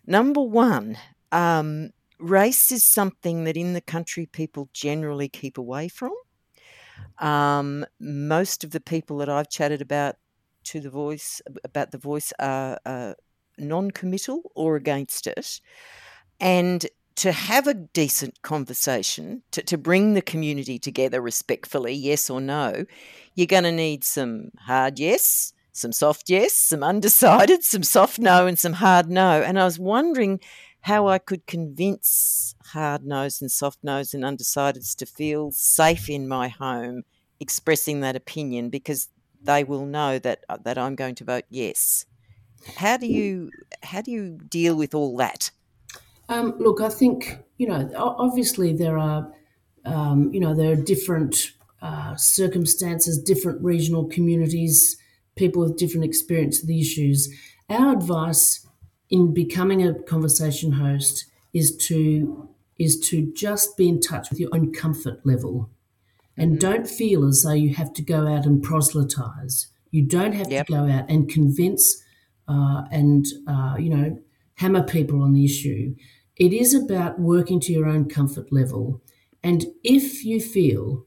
number 0.06 0.40
one, 0.40 0.98
um, 1.32 1.90
race 2.18 2.72
is 2.72 2.84
something 2.84 3.44
that 3.44 3.56
in 3.56 3.72
the 3.72 3.80
country 3.80 4.26
people 4.26 4.68
generally 4.72 5.28
keep 5.28 5.58
away 5.58 5.88
from. 5.88 6.12
Um, 7.18 7.84
most 8.00 8.64
of 8.64 8.70
the 8.70 8.80
people 8.80 9.18
that 9.18 9.28
I've 9.28 9.50
chatted 9.50 9.82
about 9.82 10.16
to 10.64 10.80
the 10.80 10.90
voice 10.90 11.40
about 11.64 11.92
the 11.92 11.98
voice 11.98 12.32
are 12.38 12.78
uh, 12.84 13.14
non-committal 13.58 14.50
or 14.54 14.76
against 14.76 15.26
it, 15.26 15.60
and 16.40 16.86
to 17.16 17.32
have 17.32 17.66
a 17.66 17.74
decent 17.74 18.42
conversation 18.42 19.42
to, 19.50 19.62
to 19.62 19.78
bring 19.78 20.12
the 20.12 20.22
community 20.22 20.78
together 20.78 21.20
respectfully, 21.20 21.94
yes 21.94 22.28
or 22.28 22.40
no, 22.40 22.84
you're 23.34 23.46
going 23.46 23.64
to 23.64 23.72
need 23.72 24.04
some 24.04 24.50
hard 24.58 24.98
yes, 24.98 25.52
some 25.76 25.92
soft 25.92 26.28
yes, 26.28 26.54
some 26.54 26.82
undecided, 26.82 27.62
some 27.72 27.82
soft 27.82 28.18
no, 28.18 28.46
and 28.46 28.58
some 28.58 28.74
hard 28.74 29.10
no. 29.10 29.42
And 29.42 29.58
I 29.58 29.64
was 29.64 29.78
wondering 29.78 30.40
how 30.80 31.08
I 31.08 31.18
could 31.18 31.46
convince 31.46 32.54
hard 32.72 33.04
no's 33.04 33.40
and 33.40 33.50
soft 33.50 33.78
no's 33.82 34.14
and 34.14 34.24
undecideds 34.24 34.94
to 34.96 35.06
feel 35.06 35.50
safe 35.50 36.08
in 36.08 36.28
my 36.28 36.48
home 36.48 37.02
expressing 37.40 38.00
that 38.00 38.16
opinion 38.16 38.70
because 38.70 39.08
they 39.42 39.64
will 39.64 39.84
know 39.84 40.18
that 40.18 40.44
uh, 40.48 40.58
that 40.64 40.78
I'm 40.78 40.94
going 40.94 41.14
to 41.16 41.24
vote 41.24 41.44
yes. 41.50 42.06
How 42.76 42.96
do 42.96 43.06
you 43.06 43.50
how 43.82 44.00
do 44.00 44.10
you 44.10 44.38
deal 44.48 44.74
with 44.76 44.94
all 44.94 45.16
that? 45.18 45.50
Um, 46.28 46.54
look, 46.58 46.80
I 46.80 46.88
think 46.88 47.38
you 47.58 47.68
know. 47.68 47.90
Obviously, 47.96 48.72
there 48.72 48.98
are 48.98 49.32
um, 49.84 50.32
you 50.32 50.40
know 50.40 50.54
there 50.54 50.72
are 50.72 50.76
different 50.76 51.52
uh, 51.82 52.16
circumstances, 52.16 53.22
different 53.22 53.62
regional 53.62 54.06
communities, 54.06 54.96
people 55.36 55.62
with 55.62 55.76
different 55.78 56.04
experience 56.04 56.60
of 56.62 56.68
the 56.68 56.80
issues. 56.80 57.32
Our 57.68 57.92
advice 57.94 58.66
in 59.10 59.34
becoming 59.34 59.86
a 59.86 59.94
conversation 60.02 60.72
host 60.72 61.26
is 61.52 61.76
to 61.88 62.48
is 62.78 63.00
to 63.00 63.32
just 63.32 63.76
be 63.78 63.88
in 63.88 64.00
touch 64.00 64.28
with 64.30 64.38
your 64.38 64.50
own 64.54 64.72
comfort 64.72 65.24
level, 65.24 65.70
and 66.36 66.60
don't 66.60 66.88
feel 66.88 67.26
as 67.26 67.42
though 67.42 67.52
you 67.52 67.74
have 67.74 67.92
to 67.94 68.02
go 68.02 68.26
out 68.26 68.44
and 68.46 68.62
proselytize. 68.62 69.68
You 69.90 70.04
don't 70.04 70.32
have 70.32 70.48
Yep. 70.48 70.66
to 70.66 70.72
go 70.72 70.86
out 70.88 71.08
and 71.08 71.28
convince 71.28 72.02
uh, 72.48 72.84
and 72.90 73.24
uh, 73.46 73.76
you 73.78 73.90
know 73.90 74.22
hammer 74.56 74.82
people 74.84 75.22
on 75.22 75.32
the 75.32 75.44
issue. 75.44 75.94
It 76.36 76.52
is 76.52 76.74
about 76.74 77.18
working 77.18 77.60
to 77.60 77.72
your 77.72 77.86
own 77.86 78.08
comfort 78.08 78.52
level, 78.52 79.02
and 79.42 79.66
if 79.82 80.24
you 80.24 80.40
feel 80.40 81.05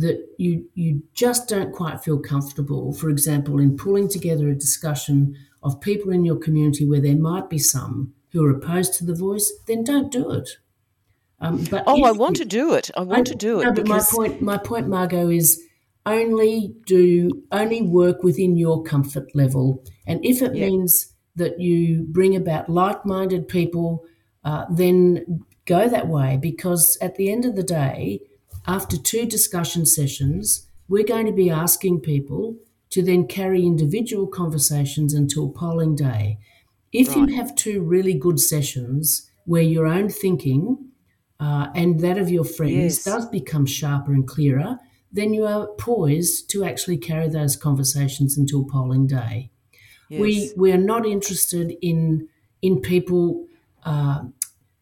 that 0.00 0.18
you 0.38 0.66
you 0.74 1.02
just 1.14 1.48
don't 1.48 1.72
quite 1.72 2.02
feel 2.04 2.18
comfortable, 2.18 2.92
for 2.92 3.08
example, 3.10 3.58
in 3.58 3.76
pulling 3.76 4.08
together 4.08 4.48
a 4.48 4.54
discussion 4.54 5.36
of 5.62 5.80
people 5.80 6.10
in 6.10 6.24
your 6.24 6.36
community 6.36 6.84
where 6.86 7.00
there 7.00 7.16
might 7.16 7.48
be 7.50 7.58
some 7.58 8.12
who 8.32 8.44
are 8.44 8.50
opposed 8.50 8.94
to 8.94 9.04
the 9.04 9.14
voice, 9.14 9.52
then 9.66 9.84
don't 9.84 10.10
do 10.10 10.30
it. 10.30 10.48
Um, 11.40 11.64
but 11.70 11.84
Oh, 11.86 12.02
I 12.04 12.12
want 12.12 12.38
you- 12.38 12.44
to 12.44 12.48
do 12.48 12.74
it. 12.74 12.90
I 12.96 13.02
want 13.02 13.26
to 13.28 13.34
do 13.34 13.60
it 13.60 13.64
no, 13.64 13.72
but 13.72 13.86
my 13.88 14.00
point, 14.10 14.42
my 14.42 14.58
point, 14.58 14.88
Margo, 14.88 15.28
is 15.28 15.60
only 16.06 16.74
do 16.86 17.42
only 17.52 17.82
work 17.82 18.22
within 18.22 18.56
your 18.56 18.82
comfort 18.82 19.34
level, 19.34 19.82
and 20.06 20.24
if 20.24 20.40
it 20.42 20.54
Yeah. 20.54 20.66
means 20.68 21.14
that 21.36 21.60
you 21.60 22.06
bring 22.10 22.34
about 22.36 22.68
like-minded 22.68 23.48
people, 23.48 24.04
uh, 24.44 24.64
then 24.70 25.40
go 25.66 25.88
that 25.88 26.08
way. 26.08 26.38
Because 26.40 26.96
at 27.00 27.14
the 27.16 27.30
end 27.30 27.44
of 27.44 27.54
the 27.56 27.62
day, 27.62 28.20
after 28.66 28.96
two 28.96 29.26
discussion 29.26 29.86
sessions, 29.86 30.66
we're 30.88 31.04
going 31.04 31.26
to 31.26 31.32
be 31.32 31.50
asking 31.50 32.00
people 32.00 32.56
to 32.90 33.02
then 33.02 33.26
carry 33.26 33.64
individual 33.64 34.26
conversations 34.26 35.14
until 35.14 35.48
polling 35.48 35.94
day. 35.94 36.38
If 36.92 37.14
you 37.14 37.26
have 37.36 37.54
two 37.54 37.82
really 37.82 38.14
good 38.14 38.40
sessions 38.40 39.30
where 39.44 39.62
your 39.62 39.86
own 39.86 40.08
thinking 40.08 40.90
uh, 41.38 41.68
and 41.74 42.00
that 42.00 42.18
of 42.18 42.28
your 42.28 42.44
friends 42.44 42.74
Yes. 42.74 43.04
does 43.04 43.26
become 43.26 43.64
sharper 43.64 44.12
and 44.12 44.26
clearer, 44.26 44.78
then 45.12 45.32
you 45.32 45.44
are 45.46 45.68
poised 45.78 46.50
to 46.50 46.64
actually 46.64 46.98
carry 46.98 47.28
those 47.28 47.56
conversations 47.56 48.36
until 48.36 48.64
polling 48.64 49.06
day. 49.06 49.50
We 50.10 50.50
we 50.56 50.72
are 50.72 50.76
not 50.78 51.06
interested 51.06 51.76
in 51.80 52.28
in 52.62 52.80
people 52.80 53.46
uh, 53.84 54.24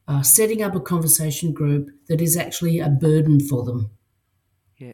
uh, 0.08 0.22
setting 0.22 0.62
up 0.62 0.74
a 0.74 0.80
conversation 0.80 1.52
group 1.52 1.90
that 2.08 2.20
is 2.20 2.36
actually 2.36 2.80
a 2.80 2.88
burden 2.88 3.38
for 3.38 3.62
them. 3.62 3.90
yeah, 4.78 4.92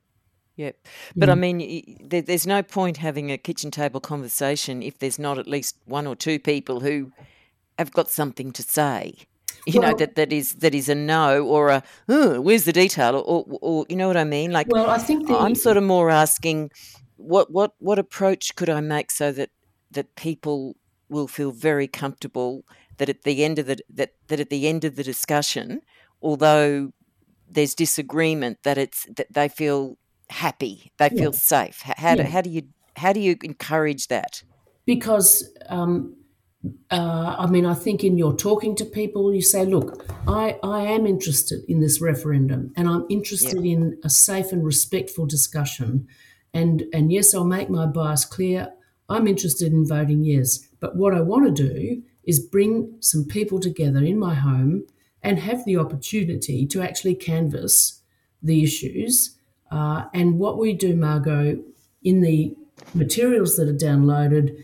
yeah. 0.57 0.73
But 1.17 1.31
I 1.31 1.35
mean, 1.35 1.59
y- 1.59 1.83
y- 1.87 1.97
there, 2.03 2.23
there's 2.23 2.47
no 2.47 2.63
point 2.63 2.97
having 2.99 3.31
a 3.31 3.39
kitchen 3.39 3.71
table 3.71 4.01
conversation 4.01 4.83
if 4.83 4.99
there's 4.99 5.19
not 5.19 5.39
at 5.39 5.47
least 5.47 5.77
one 5.87 6.07
or 6.07 6.17
two 6.17 6.39
people 6.39 6.81
who 6.81 7.13
have 7.79 7.93
got 7.93 8.11
something 8.11 8.53
to 8.53 8.63
say. 8.63 9.15
You 9.67 9.81
know 9.81 9.95
that 9.95 10.17
that 10.17 10.31
is 10.33 10.57
that 10.57 10.75
is 10.75 10.89
a 10.91 10.95
no 10.95 11.47
or 11.47 11.71
a 11.71 11.83
"Oh, 12.09 12.41
where's 12.41 12.65
the 12.65 12.73
detail 12.73 13.15
or, 13.17 13.23
or, 13.23 13.59
or 13.63 13.87
you 13.89 13.97
know 13.97 14.09
what 14.09 14.17
I 14.17 14.25
mean. 14.25 14.53
Like 14.53 14.67
Well, 14.71 14.91
I 14.91 14.99
think 14.99 15.27
the 15.27 15.35
I'm 15.39 15.55
sort 15.55 15.79
of 15.79 15.85
more 15.85 16.11
asking 16.11 16.71
what 17.17 17.51
what 17.51 17.73
what 17.79 17.99
approach 17.99 18.57
could 18.57 18.69
I 18.69 18.81
make 18.81 19.11
so 19.11 19.33
that 19.33 19.51
that 19.93 20.17
people 20.17 20.77
will 21.09 21.29
feel 21.29 21.51
very 21.53 21.87
comfortable 21.87 22.65
that 22.99 23.09
at 23.09 23.23
the 23.23 23.45
end 23.45 23.59
of 23.59 23.67
the 23.67 23.79
that, 23.91 24.13
that 24.29 24.41
at 24.41 24.51
the 24.51 24.69
end 24.69 24.85
of 24.85 24.97
the 24.97 25.05
discussion, 25.05 25.81
although 26.23 26.93
there's 27.49 27.75
disagreement, 27.75 28.59
that 28.63 28.79
it's 28.79 29.07
that 29.17 29.33
they 29.33 29.49
feel 29.49 29.97
happy, 30.31 30.93
they 30.99 31.11
Yeah. 31.11 31.19
feel 31.19 31.33
safe. 31.33 31.83
How 31.83 32.15
do, 32.15 32.23
how 32.23 32.41
do 32.41 32.51
you 32.51 32.63
how 32.97 33.13
do 33.13 33.21
you 33.21 33.37
encourage 33.43 34.09
that? 34.09 34.43
because 34.87 35.49
um, 35.69 36.15
uh, 36.91 37.37
I 37.39 37.47
mean, 37.47 37.67
I 37.67 37.75
think 37.75 38.05
in 38.05 38.17
your 38.17 38.35
talking 38.35 38.75
to 38.77 38.85
people, 38.85 39.35
you 39.35 39.43
say, 39.43 39.67
look, 39.67 40.05
I, 40.27 40.59
I 40.63 40.83
am 40.83 41.07
interested 41.07 41.63
in 41.69 41.81
this 41.81 42.01
referendum 42.01 42.73
and 42.77 42.89
I'm 42.89 43.05
interested 43.11 43.65
in 43.65 43.99
a 44.03 44.11
safe 44.11 44.51
and 44.53 44.65
respectful 44.65 45.27
discussion. 45.27 46.07
And, 46.55 46.85
and 46.93 47.13
yes, 47.13 47.35
I'll 47.35 47.45
make 47.45 47.69
my 47.69 47.87
bias 47.87 48.25
clear. 48.25 48.73
I'm 49.09 49.27
interested 49.27 49.73
in 49.73 49.87
voting 49.87 50.25
yes. 50.25 50.67
But 50.81 50.97
what 50.97 51.15
I 51.15 51.21
want 51.21 51.55
to 51.55 51.69
do 51.69 52.03
is 52.27 52.41
bring 52.41 52.97
some 53.01 53.25
people 53.25 53.61
together 53.61 54.03
in 54.03 54.19
my 54.19 54.35
home 54.35 54.85
and 55.23 55.39
have 55.39 55.65
the 55.65 55.77
opportunity 55.77 56.67
to 56.67 56.83
actually 56.83 57.15
canvass 57.15 58.01
the 58.43 58.63
issues. 58.63 59.37
Uh, 59.71 60.05
and 60.13 60.39
what 60.39 60.59
we 60.59 60.73
do, 60.73 60.95
Margo, 60.95 61.59
in 62.03 62.21
the 62.21 62.55
materials 62.95 63.57
that 63.57 63.69
are 63.69 63.73
downloaded, 63.73 64.57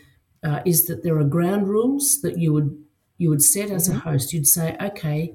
uh, 0.42 0.60
is 0.64 0.86
that 0.86 1.02
there 1.02 1.18
are 1.18 1.24
ground 1.24 1.68
rules 1.68 2.20
that 2.22 2.38
you 2.38 2.52
would 2.52 2.76
you 3.18 3.28
would 3.28 3.42
set 3.42 3.70
as 3.70 3.86
a 3.86 3.94
host. 3.94 4.32
You'd 4.32 4.46
say, 4.46 4.76
okay, 4.80 5.34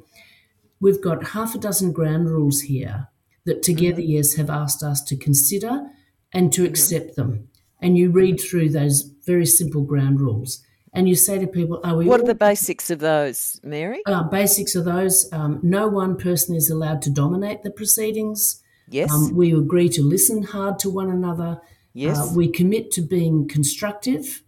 we've 0.79 1.01
got 1.01 1.27
half 1.27 1.53
a 1.53 1.59
dozen 1.59 1.91
ground 1.91 2.27
rules 2.27 2.61
here 2.61 3.09
that 3.45 3.61
Together 3.61 4.01
Yes 4.01 4.33
have 4.33 4.49
asked 4.49 4.81
us 4.81 5.03
to 5.03 5.15
consider 5.15 5.87
and 6.33 6.51
to 6.53 6.65
accept 6.65 7.15
them. 7.15 7.47
And 7.79 7.95
you 7.95 8.09
read 8.09 8.39
through 8.41 8.69
those 8.69 9.03
very 9.25 9.45
simple 9.45 9.83
ground 9.83 10.19
rules, 10.19 10.64
and 10.95 11.07
you 11.09 11.15
say 11.15 11.37
to 11.39 11.47
people, 11.47 11.79
"Are 11.83 11.95
we 11.97 12.05
What 12.05 12.21
are 12.21 12.25
the 12.25 12.35
basics 12.35 12.89
of 12.89 12.99
those, 12.99 13.59
Mary? 13.63 14.01
uh, 14.05 14.23
basics 14.23 14.75
of 14.75 14.85
those. 14.85 15.29
Um, 15.31 15.59
no 15.61 15.87
one 15.87 16.15
person 16.17 16.55
is 16.55 16.69
allowed 16.69 17.01
to 17.03 17.09
dominate 17.09 17.63
the 17.63 17.71
proceedings. 17.71 18.61
Yes, 18.89 19.11
Um, 19.11 19.35
we 19.35 19.53
agree 19.53 19.89
to 19.89 20.01
listen 20.03 20.43
hard 20.43 20.79
to 20.79 20.89
one 20.89 21.09
another. 21.09 21.59
yes, 21.93 22.17
Uh, 22.17 22.33
we 22.35 22.47
commit 22.47 22.91
to 22.91 23.01
being 23.01 23.47
constructive. 23.47 24.43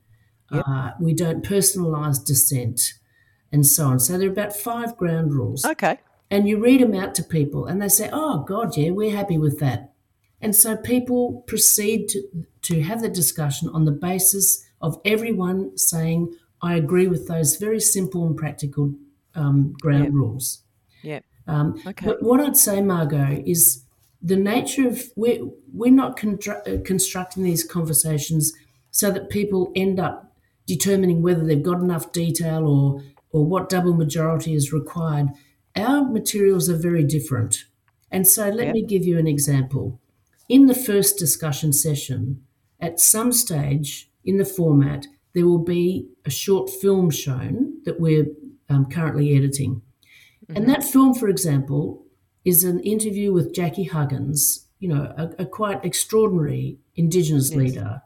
Yep. 0.51 0.63
Uh, 0.67 0.91
we 1.01 1.13
don't 1.13 1.43
personalise 1.43 2.23
dissent 2.23 2.93
and 3.51 3.65
so 3.65 3.85
on. 3.87 3.99
So 3.99 4.17
there 4.17 4.27
are 4.29 4.31
about 4.31 4.55
five 4.55 4.95
ground 4.97 5.33
rules. 5.33 5.65
okay, 5.65 5.97
And 6.31 6.47
you 6.47 6.57
read 6.61 6.81
them 6.81 6.93
out 6.93 7.15
to 7.15 7.23
people 7.23 7.65
and 7.65 7.81
they 7.81 7.89
say, 7.89 8.09
oh, 8.13 8.43
God, 8.43 8.75
yeah, 8.77 8.91
we're 8.91 9.15
happy 9.15 9.37
with 9.37 9.59
that. 9.59 9.93
And 10.41 10.55
so 10.55 10.75
people 10.77 11.43
proceed 11.47 12.07
to, 12.09 12.19
to 12.63 12.81
have 12.83 13.01
the 13.01 13.09
discussion 13.09 13.69
on 13.69 13.85
the 13.85 13.91
basis 13.91 14.63
of 14.81 14.99
everyone 15.05 15.77
saying, 15.77 16.33
I 16.61 16.75
agree 16.75 17.07
with 17.07 17.27
those 17.27 17.57
very 17.57 17.79
simple 17.79 18.25
and 18.25 18.35
practical 18.37 18.93
um, 19.35 19.73
ground 19.81 20.05
Yep. 20.05 20.13
rules. 20.13 20.63
yeah, 21.03 21.19
Um, 21.47 21.79
okay, 21.85 22.05
But 22.05 22.23
what 22.23 22.39
I'd 22.39 22.57
say, 22.57 22.81
Margo, 22.81 23.41
is 23.45 23.83
the 24.21 24.35
nature 24.35 24.87
of 24.87 25.11
we're, 25.15 25.45
we're 25.73 25.91
not 25.91 26.17
constru- 26.17 26.67
uh, 26.67 26.81
constructing 26.83 27.43
these 27.43 27.63
conversations 27.63 28.51
so 28.91 29.11
that 29.11 29.29
people 29.29 29.71
end 29.75 29.99
up 29.99 30.35
determining 30.65 31.21
whether 31.21 31.43
they've 31.45 31.61
got 31.63 31.79
enough 31.81 32.11
detail 32.11 32.65
or 32.67 33.03
or 33.31 33.45
what 33.45 33.69
double 33.69 33.93
majority 33.93 34.53
is 34.55 34.71
required. 34.73 35.27
Our 35.75 36.03
materials 36.09 36.69
are 36.69 36.77
very 36.77 37.03
different. 37.03 37.65
And 38.09 38.25
so 38.25 38.49
let 38.49 38.67
Yep. 38.67 38.73
me 38.73 38.81
give 38.85 39.05
you 39.05 39.19
an 39.19 39.27
example. 39.27 39.99
In 40.49 40.65
the 40.67 40.73
first 40.73 41.19
discussion 41.19 41.73
session, 41.73 42.41
at 42.79 42.99
some 43.01 43.31
stage 43.33 44.09
in 44.27 44.37
the 44.37 44.45
format, 44.45 45.07
there 45.33 45.47
will 45.47 45.63
be 45.63 46.07
a 46.25 46.29
short 46.29 46.69
film 46.69 47.09
shown 47.09 47.81
that 47.85 47.99
we're 47.99 48.27
um, 48.69 48.85
currently 48.85 49.33
editing. 49.35 49.81
And 50.49 50.65
Mhm. 50.65 50.67
that 50.67 50.83
film, 50.83 51.13
for 51.13 51.29
example, 51.29 52.05
is 52.43 52.63
an 52.65 52.79
interview 52.81 53.31
with 53.31 53.53
Jackie 53.53 53.85
Huggins, 53.85 54.67
you 54.79 54.89
know, 54.89 55.03
a, 55.17 55.43
a 55.43 55.45
quite 55.45 55.83
extraordinary 55.85 56.77
Indigenous 56.95 57.49
Yes. 57.51 57.57
leader. 57.57 58.01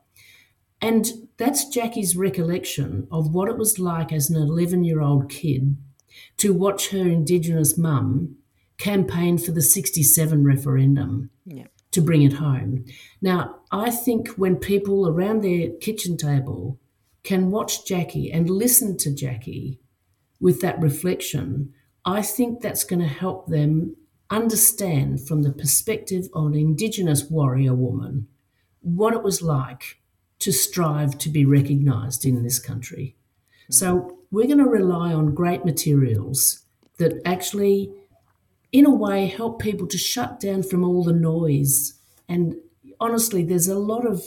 And 0.79 1.11
that's 1.37 1.67
Jackie's 1.69 2.15
recollection 2.15 3.07
of 3.11 3.33
what 3.33 3.49
it 3.49 3.57
was 3.57 3.79
like 3.79 4.11
as 4.13 4.29
an 4.29 4.35
11 4.37 4.83
year 4.83 5.01
old 5.01 5.29
kid 5.29 5.77
to 6.37 6.53
watch 6.53 6.89
her 6.89 7.07
Indigenous 7.07 7.77
mum 7.77 8.35
campaign 8.77 9.37
for 9.39 9.51
the 9.51 9.61
67 9.61 10.43
referendum 10.43 11.29
Yeah. 11.45 11.67
To 11.91 12.01
bring 12.01 12.21
it 12.23 12.33
home. 12.33 12.85
Now, 13.21 13.59
I 13.71 13.91
think 13.91 14.29
when 14.29 14.55
people 14.55 15.07
around 15.07 15.41
their 15.41 15.71
kitchen 15.81 16.17
table 16.17 16.79
can 17.23 17.51
watch 17.51 17.85
Jackie 17.85 18.31
and 18.31 18.49
listen 18.49 18.97
to 18.97 19.13
Jackie 19.13 19.79
with 20.39 20.61
that 20.61 20.79
reflection, 20.79 21.73
I 22.05 22.21
think 22.21 22.61
that's 22.61 22.83
going 22.83 23.01
to 23.01 23.07
help 23.07 23.47
them 23.47 23.95
understand 24.29 25.27
from 25.27 25.43
the 25.43 25.51
perspective 25.51 26.29
of 26.33 26.47
an 26.47 26.55
Indigenous 26.55 27.29
warrior 27.29 27.75
woman 27.75 28.27
what 28.81 29.13
it 29.13 29.21
was 29.21 29.41
like 29.41 29.99
to 30.39 30.51
strive 30.51 31.17
to 31.19 31.29
be 31.29 31.45
recognised 31.45 32.25
in 32.25 32.41
this 32.41 32.57
country. 32.57 33.15
So 33.69 34.17
we're 34.31 34.47
going 34.47 34.57
to 34.57 34.65
rely 34.65 35.13
on 35.13 35.35
great 35.35 35.63
materials 35.63 36.63
that 36.97 37.21
actually, 37.25 37.93
in 38.71 38.85
a 38.85 38.93
way, 38.93 39.25
help 39.27 39.61
people 39.61 39.87
to 39.87 39.97
shut 39.97 40.39
down 40.39 40.63
from 40.63 40.83
all 40.83 41.03
the 41.03 41.13
noise. 41.13 41.93
And 42.29 42.55
honestly, 42.99 43.43
there's 43.43 43.67
a 43.67 43.77
lot 43.79 44.05
of 44.05 44.23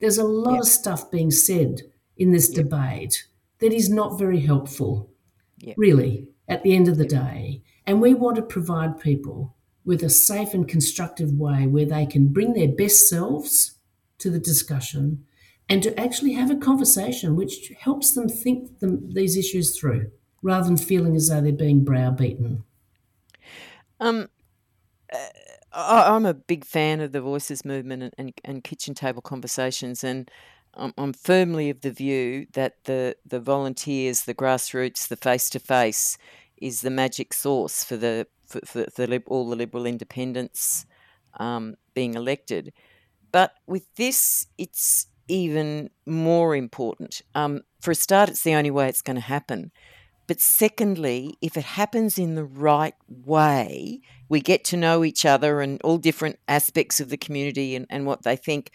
there's 0.00 0.16
a 0.18 0.24
lot 0.24 0.52
Yep. 0.54 0.60
of 0.62 0.66
stuff 0.66 1.10
being 1.10 1.30
said 1.30 1.82
in 2.16 2.32
this 2.32 2.48
Yep. 2.48 2.56
debate 2.64 3.26
that 3.58 3.70
is 3.72 3.90
not 3.90 4.18
very 4.18 4.40
helpful, 4.40 5.10
Yep. 5.58 5.74
really, 5.76 6.26
at 6.48 6.62
the 6.62 6.72
end 6.74 6.88
of 6.88 6.96
the 6.96 7.04
day. 7.04 7.60
And 7.86 8.00
we 8.00 8.14
want 8.14 8.36
to 8.36 8.42
provide 8.42 8.98
people 8.98 9.54
with 9.84 10.02
a 10.02 10.08
safe 10.08 10.54
and 10.54 10.66
constructive 10.66 11.34
way 11.38 11.66
where 11.66 11.84
they 11.84 12.06
can 12.06 12.28
bring 12.28 12.54
their 12.54 12.68
best 12.68 13.08
selves 13.10 13.72
to 14.18 14.30
the 14.30 14.38
discussion 14.38 15.22
and 15.68 15.82
to 15.82 15.98
actually 16.00 16.32
have 16.32 16.50
a 16.50 16.56
conversation 16.56 17.36
which 17.36 17.70
helps 17.78 18.12
them 18.14 18.26
think 18.28 18.78
them, 18.78 19.12
these 19.12 19.36
issues 19.36 19.78
through 19.78 20.10
rather 20.42 20.66
than 20.66 20.78
feeling 20.78 21.14
as 21.14 21.28
though 21.28 21.42
they're 21.42 21.52
being 21.52 21.84
browbeaten. 21.84 22.64
Um, 24.00 24.28
uh, 25.12 25.18
I, 25.72 26.14
I'm 26.14 26.26
a 26.26 26.34
big 26.34 26.64
fan 26.64 27.00
of 27.00 27.12
the 27.12 27.20
Voices 27.20 27.64
movement 27.64 28.02
and, 28.02 28.14
and, 28.18 28.32
and 28.44 28.64
kitchen 28.64 28.94
table 28.94 29.22
conversations, 29.22 30.02
and 30.02 30.30
I'm, 30.74 31.12
firmly 31.12 31.70
of 31.70 31.80
the 31.80 31.90
view 31.90 32.46
that 32.52 32.84
the, 32.84 33.16
the 33.26 33.40
volunteers, 33.40 34.24
the 34.24 34.34
grassroots, 34.34 35.08
the 35.08 35.16
face 35.16 35.50
to 35.50 35.58
face 35.58 36.16
is 36.56 36.80
the 36.80 36.90
magic 36.90 37.32
source 37.32 37.84
for 37.84 37.96
the 37.96 38.26
for, 38.46 38.60
for, 38.64 38.86
for 38.94 39.06
lib- 39.06 39.28
all 39.28 39.48
the 39.48 39.56
Liberal 39.56 39.86
independents 39.86 40.84
um, 41.38 41.76
being 41.94 42.14
elected. 42.14 42.72
But 43.32 43.54
with 43.66 43.94
this, 43.94 44.48
it's 44.58 45.06
even 45.28 45.90
more 46.04 46.56
important. 46.56 47.22
Um, 47.36 47.62
for 47.80 47.92
a 47.92 47.94
start, 47.94 48.28
it's 48.28 48.42
the 48.42 48.54
only 48.54 48.70
way 48.72 48.88
it's 48.88 49.02
going 49.02 49.16
to 49.16 49.22
happen. 49.22 49.70
But 50.30 50.40
secondly, 50.40 51.34
if 51.42 51.56
it 51.56 51.64
happens 51.64 52.16
in 52.16 52.36
the 52.36 52.44
right 52.44 52.94
way, 53.08 53.98
we 54.28 54.40
get 54.40 54.62
to 54.66 54.76
know 54.76 55.02
each 55.02 55.24
other 55.24 55.60
and 55.60 55.82
all 55.82 55.98
different 55.98 56.38
aspects 56.46 57.00
of 57.00 57.08
the 57.08 57.16
community 57.16 57.74
and, 57.74 57.84
and 57.90 58.06
what 58.06 58.22
they 58.22 58.36
think, 58.36 58.70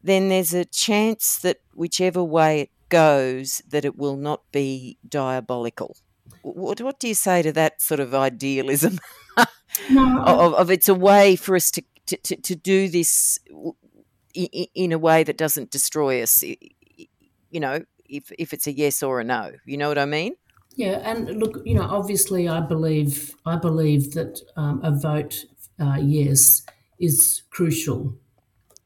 then 0.00 0.28
there's 0.28 0.54
a 0.54 0.64
chance 0.64 1.38
that 1.38 1.56
whichever 1.74 2.22
way 2.22 2.60
it 2.60 2.70
goes, 2.88 3.62
that 3.68 3.84
it 3.84 3.98
will 3.98 4.16
not 4.16 4.42
be 4.52 4.96
diabolical. 5.08 5.96
What, 6.42 6.80
what 6.80 7.00
do 7.00 7.08
you 7.08 7.16
say 7.16 7.42
to 7.42 7.50
that 7.50 7.82
sort 7.82 7.98
of 7.98 8.14
idealism 8.14 9.00
No, 9.90 10.22
of, 10.24 10.54
of 10.54 10.70
it's 10.70 10.88
a 10.88 10.94
way 10.94 11.34
for 11.34 11.56
us 11.56 11.72
to, 11.72 11.82
to, 12.06 12.16
to, 12.18 12.36
to 12.36 12.54
do 12.54 12.88
this 12.88 13.40
i- 14.36 14.48
i- 14.54 14.68
in 14.76 14.92
a 14.92 14.98
way 14.98 15.24
that 15.24 15.36
doesn't 15.36 15.72
destroy 15.72 16.22
us, 16.22 16.44
you 16.44 17.58
know, 17.58 17.84
if, 18.08 18.30
if 18.38 18.52
it's 18.52 18.68
a 18.68 18.72
yes 18.72 19.02
or 19.02 19.18
a 19.18 19.24
no. 19.24 19.50
You 19.64 19.78
know 19.78 19.88
what 19.88 19.98
I 19.98 20.04
mean? 20.04 20.36
Yeah, 20.76 21.00
and 21.10 21.38
look, 21.40 21.62
you 21.64 21.74
know, 21.74 21.82
obviously, 21.82 22.48
I 22.48 22.60
believe 22.60 23.34
I 23.46 23.56
believe 23.56 24.12
that 24.12 24.40
um, 24.56 24.80
a 24.84 24.90
vote 24.92 25.46
uh, 25.80 25.98
yes 26.00 26.62
is 26.98 27.42
crucial 27.50 28.16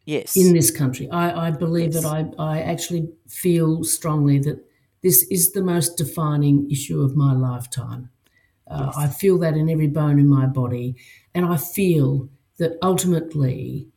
Yes. 0.05 0.37
in 0.37 0.55
this 0.55 0.71
country. 0.71 1.09
I, 1.11 1.49
I 1.49 1.51
believe 1.51 1.93
that 1.93 2.05
I, 2.05 2.31
I 2.39 2.61
actually 2.61 3.13
feel 3.29 3.85
strongly 3.85 4.39
that 4.41 4.65
this 5.03 5.25
is 5.31 5.53
the 5.53 5.63
most 5.63 5.97
defining 5.97 6.71
issue 6.71 7.01
of 7.03 7.17
my 7.17 7.33
lifetime. 7.33 8.11
Uh, 8.69 8.93
I 8.97 9.09
feel 9.09 9.39
that 9.39 9.57
in 9.57 9.71
every 9.71 9.89
bone 9.89 10.19
in 10.21 10.29
my 10.29 10.47
body, 10.47 10.97
and 11.35 11.47
I 11.47 11.57
feel 11.59 12.29
that 12.59 12.79
ultimately 12.83 13.89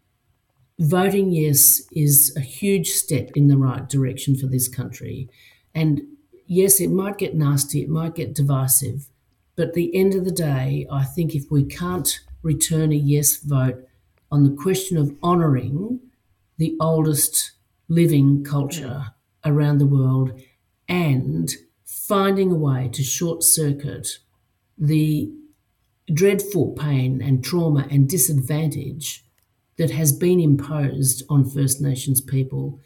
voting 0.79 1.31
yes 1.31 1.81
is 1.93 2.33
a 2.37 2.41
huge 2.41 2.89
step 2.89 3.31
in 3.35 3.47
the 3.47 3.57
right 3.57 3.87
direction 3.89 4.35
for 4.35 4.47
this 4.47 4.67
country. 4.67 5.29
And 5.75 6.01
yes, 6.47 6.79
it 6.79 6.89
might 6.89 7.17
get 7.17 7.35
nasty, 7.35 7.81
it 7.81 7.89
might 7.89 8.15
get 8.15 8.33
divisive, 8.33 9.09
but 9.55 9.69
at 9.69 9.73
the 9.73 9.95
end 9.95 10.15
of 10.15 10.25
the 10.25 10.31
day, 10.31 10.87
I 10.91 11.03
think 11.03 11.35
if 11.35 11.51
we 11.51 11.63
can't 11.63 12.19
return 12.41 12.91
a 12.91 12.95
yes 12.95 13.37
vote 13.37 13.87
on 14.31 14.43
the 14.43 14.55
question 14.61 14.97
of 14.97 15.15
honouring 15.23 15.99
the 16.57 16.75
oldest 16.79 17.51
living 17.87 18.43
culture 18.43 19.07
around 19.45 19.77
the 19.77 19.85
world 19.85 20.39
and 20.87 21.53
finding 21.85 22.51
a 22.51 22.55
way 22.55 22.89
to 22.93 23.03
short 23.03 23.43
circuit 23.43 24.19
the 24.77 25.31
dreadful 26.13 26.71
pain 26.73 27.21
and 27.21 27.43
trauma 27.43 27.87
and 27.89 28.09
disadvantage 28.09 29.23
that 29.77 29.91
has 29.91 30.11
been 30.11 30.39
imposed 30.39 31.23
on 31.29 31.49
First 31.49 31.81
Nations 31.81 32.21
people. 32.21 32.79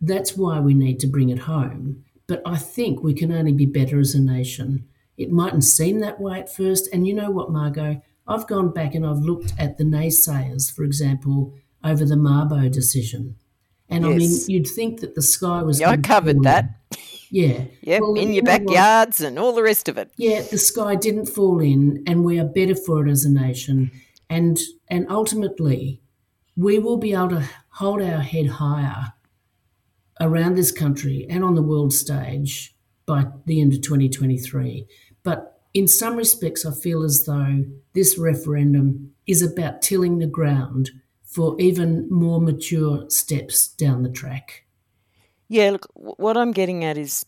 That's 0.00 0.36
why 0.36 0.60
we 0.60 0.74
need 0.74 1.00
to 1.00 1.06
bring 1.06 1.30
it 1.30 1.40
home. 1.40 2.04
But 2.28 2.42
I 2.46 2.56
think 2.56 3.02
we 3.02 3.14
can 3.14 3.32
only 3.32 3.52
be 3.52 3.66
better 3.66 3.98
as 3.98 4.14
a 4.14 4.20
nation. 4.20 4.86
It 5.16 5.32
mightn't 5.32 5.64
seem 5.64 5.98
that 6.00 6.20
way 6.20 6.38
at 6.38 6.54
first. 6.54 6.88
And 6.92 7.08
you 7.08 7.14
know 7.14 7.30
what, 7.30 7.50
Margo? 7.50 8.00
I've 8.28 8.46
gone 8.46 8.70
back 8.70 8.94
and 8.94 9.04
I've 9.04 9.18
looked 9.18 9.54
at 9.58 9.78
the 9.78 9.84
naysayers, 9.84 10.70
for 10.70 10.84
example, 10.84 11.54
over 11.82 12.04
the 12.04 12.14
Mabo 12.14 12.70
decision. 12.70 13.36
And 13.88 14.04
I 14.04 14.10
mean, 14.10 14.38
you'd 14.46 14.66
think 14.68 15.00
that 15.00 15.14
the 15.14 15.22
sky 15.22 15.62
was 15.62 15.80
Yeah, 15.80 15.88
I 15.90 15.96
covered 15.96 16.42
that. 16.42 16.64
in. 17.30 17.70
Yeah. 17.82 17.98
Well, 18.00 18.14
in 18.14 18.34
your 18.34 18.44
backyards 18.44 19.22
and 19.22 19.38
all 19.38 19.52
the 19.52 19.62
rest 19.62 19.88
of 19.88 19.96
it. 19.96 20.10
Yeah, 20.18 20.42
the 20.42 20.58
sky 20.58 20.94
didn't 20.94 21.26
fall 21.26 21.60
in, 21.60 22.02
and 22.06 22.24
we 22.24 22.38
are 22.38 22.44
better 22.44 22.74
for 22.74 23.06
it 23.06 23.10
as 23.10 23.24
a 23.24 23.30
nation. 23.30 23.90
And 24.30 24.58
and 24.88 25.06
ultimately, 25.10 26.02
we 26.56 26.78
will 26.78 26.96
be 26.98 27.12
able 27.14 27.30
to 27.30 27.48
hold 27.70 28.02
our 28.02 28.20
head 28.20 28.46
higher 28.46 29.12
around 30.20 30.56
this 30.56 30.72
country 30.72 31.26
and 31.28 31.44
on 31.44 31.54
the 31.54 31.62
world 31.62 31.92
stage 31.92 32.74
by 33.06 33.26
the 33.46 33.60
end 33.60 33.72
of 33.72 33.80
2023. 33.82 34.86
But 35.22 35.60
in 35.74 35.86
some 35.88 36.16
respects, 36.16 36.64
I 36.64 36.72
feel 36.72 37.02
as 37.02 37.24
though 37.24 37.64
this 37.94 38.18
referendum 38.18 39.12
is 39.26 39.42
about 39.42 39.82
tilling 39.82 40.18
the 40.18 40.26
ground 40.26 40.90
for 41.22 41.60
even 41.60 42.08
more 42.10 42.40
mature 42.40 43.08
steps 43.10 43.68
down 43.68 44.02
the 44.02 44.10
track. 44.10 44.64
Yeah, 45.48 45.70
look, 45.70 45.86
what 45.94 46.36
I'm 46.36 46.52
getting 46.52 46.84
at 46.84 46.98
is 46.98 47.24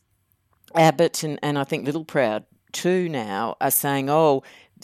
Abbott 0.74 1.22
and, 1.22 1.38
and 1.42 1.58
I 1.58 1.64
think 1.64 1.86
Littleproud 1.86 2.44
too 2.72 3.08
now 3.08 3.56
are 3.60 3.70
saying, 3.70 4.08
oh, 4.10 4.42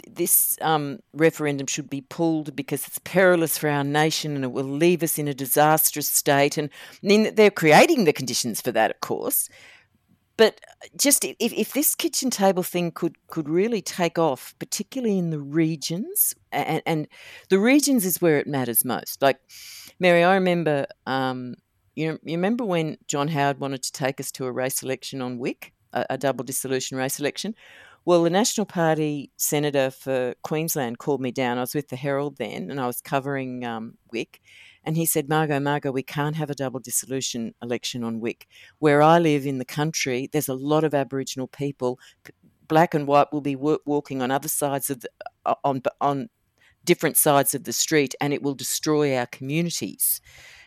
this 0.09 0.59
um, 0.61 1.01
referendum 1.13 1.67
should 1.67 1.91
be 1.91 2.01
pulled 2.01 2.55
because 2.57 2.87
it's 2.87 3.01
perilous 3.05 3.59
for 3.59 3.69
our 3.69 3.85
nation 3.85 4.35
and 4.35 4.45
it 4.45 4.53
will 4.53 4.65
leave 4.65 5.03
us 5.03 5.19
in 5.19 5.29
a 5.29 5.35
disastrous 5.35 6.09
state. 6.09 6.59
And 6.59 6.71
I 7.03 7.07
mean, 7.07 7.35
they're 7.35 7.51
creating 7.51 8.05
the 8.05 8.13
conditions 8.13 8.61
for 8.61 8.73
that, 8.73 8.91
of 8.91 9.01
course. 9.01 9.49
But 10.37 10.61
just 10.99 11.25
if, 11.25 11.37
if 11.41 11.73
this 11.73 11.95
kitchen 11.95 12.31
table 12.31 12.63
thing 12.63 12.91
could, 12.91 13.17
could 13.29 13.49
really 13.49 13.81
take 13.81 14.19
off, 14.19 14.55
particularly 14.59 15.19
in 15.19 15.31
the 15.31 15.41
regions, 15.41 16.35
and, 16.53 16.83
and 16.85 17.09
the 17.49 17.59
regions 17.59 18.05
is 18.05 18.21
where 18.21 18.39
it 18.39 18.47
matters 18.47 18.85
most. 18.85 19.23
Like, 19.23 19.41
Mary, 19.99 20.23
I 20.23 20.35
remember, 20.35 20.87
um, 21.07 21.55
you, 21.95 22.19
you 22.23 22.37
remember 22.37 22.65
when 22.65 22.99
John 23.09 23.29
Howard 23.29 23.61
wanted 23.61 23.83
to 23.85 23.93
take 23.93 24.21
us 24.21 24.31
to 24.33 24.45
a 24.45 24.53
race 24.53 24.83
election 24.83 25.23
on 25.23 25.39
Wik, 25.39 25.73
a, 25.95 26.05
a 26.11 26.19
double 26.19 26.45
dissolution 26.45 26.99
race 26.99 27.19
election? 27.19 27.55
Well, 28.07 28.23
the 28.23 28.31
National 28.31 28.67
Party 28.67 29.33
senator 29.37 29.91
for 29.91 30.37
Queensland 30.45 30.99
called 30.99 31.21
me 31.21 31.33
down. 31.33 31.59
I 31.59 31.63
was 31.63 31.75
with 31.75 31.89
the 31.89 31.97
Herald 31.97 32.37
then, 32.37 32.71
and 32.71 32.81
I 32.81 32.87
was 32.87 33.01
covering 33.01 33.65
um, 33.65 33.99
Wik. 34.13 34.41
And 34.85 34.97
he 34.97 35.05
said, 35.05 35.29
Margo, 35.29 35.59
Margo, 35.59 35.91
we 35.91 36.05
can't 36.05 36.37
have 36.37 36.49
a 36.49 36.55
double 36.55 36.79
dissolution 36.79 37.53
election 37.61 38.05
on 38.05 38.21
Wik. 38.21 38.47
Where 38.79 39.03
I 39.03 39.19
live 39.19 39.45
in 39.45 39.59
the 39.59 39.65
country, 39.65 40.29
there's 40.33 40.49
a 40.49 40.55
lot 40.55 40.85
of 40.85 40.95
Aboriginal 40.95 41.49
people. 41.49 41.99
Black 42.69 42.95
and 42.95 43.09
white 43.09 43.33
will 43.33 43.41
be 43.41 43.57
walking 43.57 44.23
on 44.23 44.31
other 44.31 44.49
sides 44.49 44.89
of 44.89 45.01
the, 45.01 45.11
on 45.65 45.83
on 46.01 46.29
different 46.85 47.17
sides 47.17 47.57
of 47.57 47.65
the 47.65 47.73
street, 47.73 48.15
and 48.21 48.33
it 48.33 48.41
will 48.41 48.55
destroy 48.55 49.17
our 49.17 49.27
communities. 49.27 50.21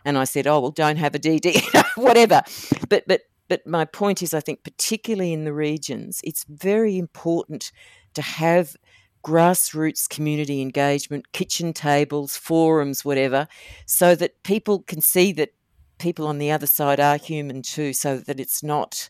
And 0.03 0.17
I 0.17 0.25
said, 0.25 0.45
oh 0.45 0.59
well, 0.59 0.71
don't 0.71 0.97
have 0.97 1.15
a 1.15 1.19
DD, 1.19 1.61
whatever. 1.95 2.41
But 2.89 3.05
but 3.07 3.21
but 3.49 3.67
my 3.67 3.83
point 3.83 4.23
is, 4.23 4.33
I 4.33 4.39
think 4.39 4.63
particularly 4.63 5.33
in 5.33 5.43
the 5.43 5.53
regions, 5.53 6.21
it's 6.23 6.45
very 6.47 6.97
important 6.97 7.71
to 8.13 8.21
have 8.21 8.77
grassroots 9.25 10.07
community 10.07 10.61
engagement, 10.61 11.33
kitchen 11.33 11.73
tables, 11.73 12.37
forums, 12.37 13.03
whatever, 13.03 13.47
so 13.85 14.15
that 14.15 14.41
people 14.43 14.79
can 14.83 15.01
see 15.01 15.33
that 15.33 15.53
people 15.97 16.25
on 16.27 16.37
the 16.37 16.51
other 16.51 16.67
side 16.67 16.99
are 16.99 17.17
human 17.17 17.61
too, 17.61 17.91
so 17.91 18.17
that 18.19 18.39
it's 18.39 18.63
not. 18.63 19.09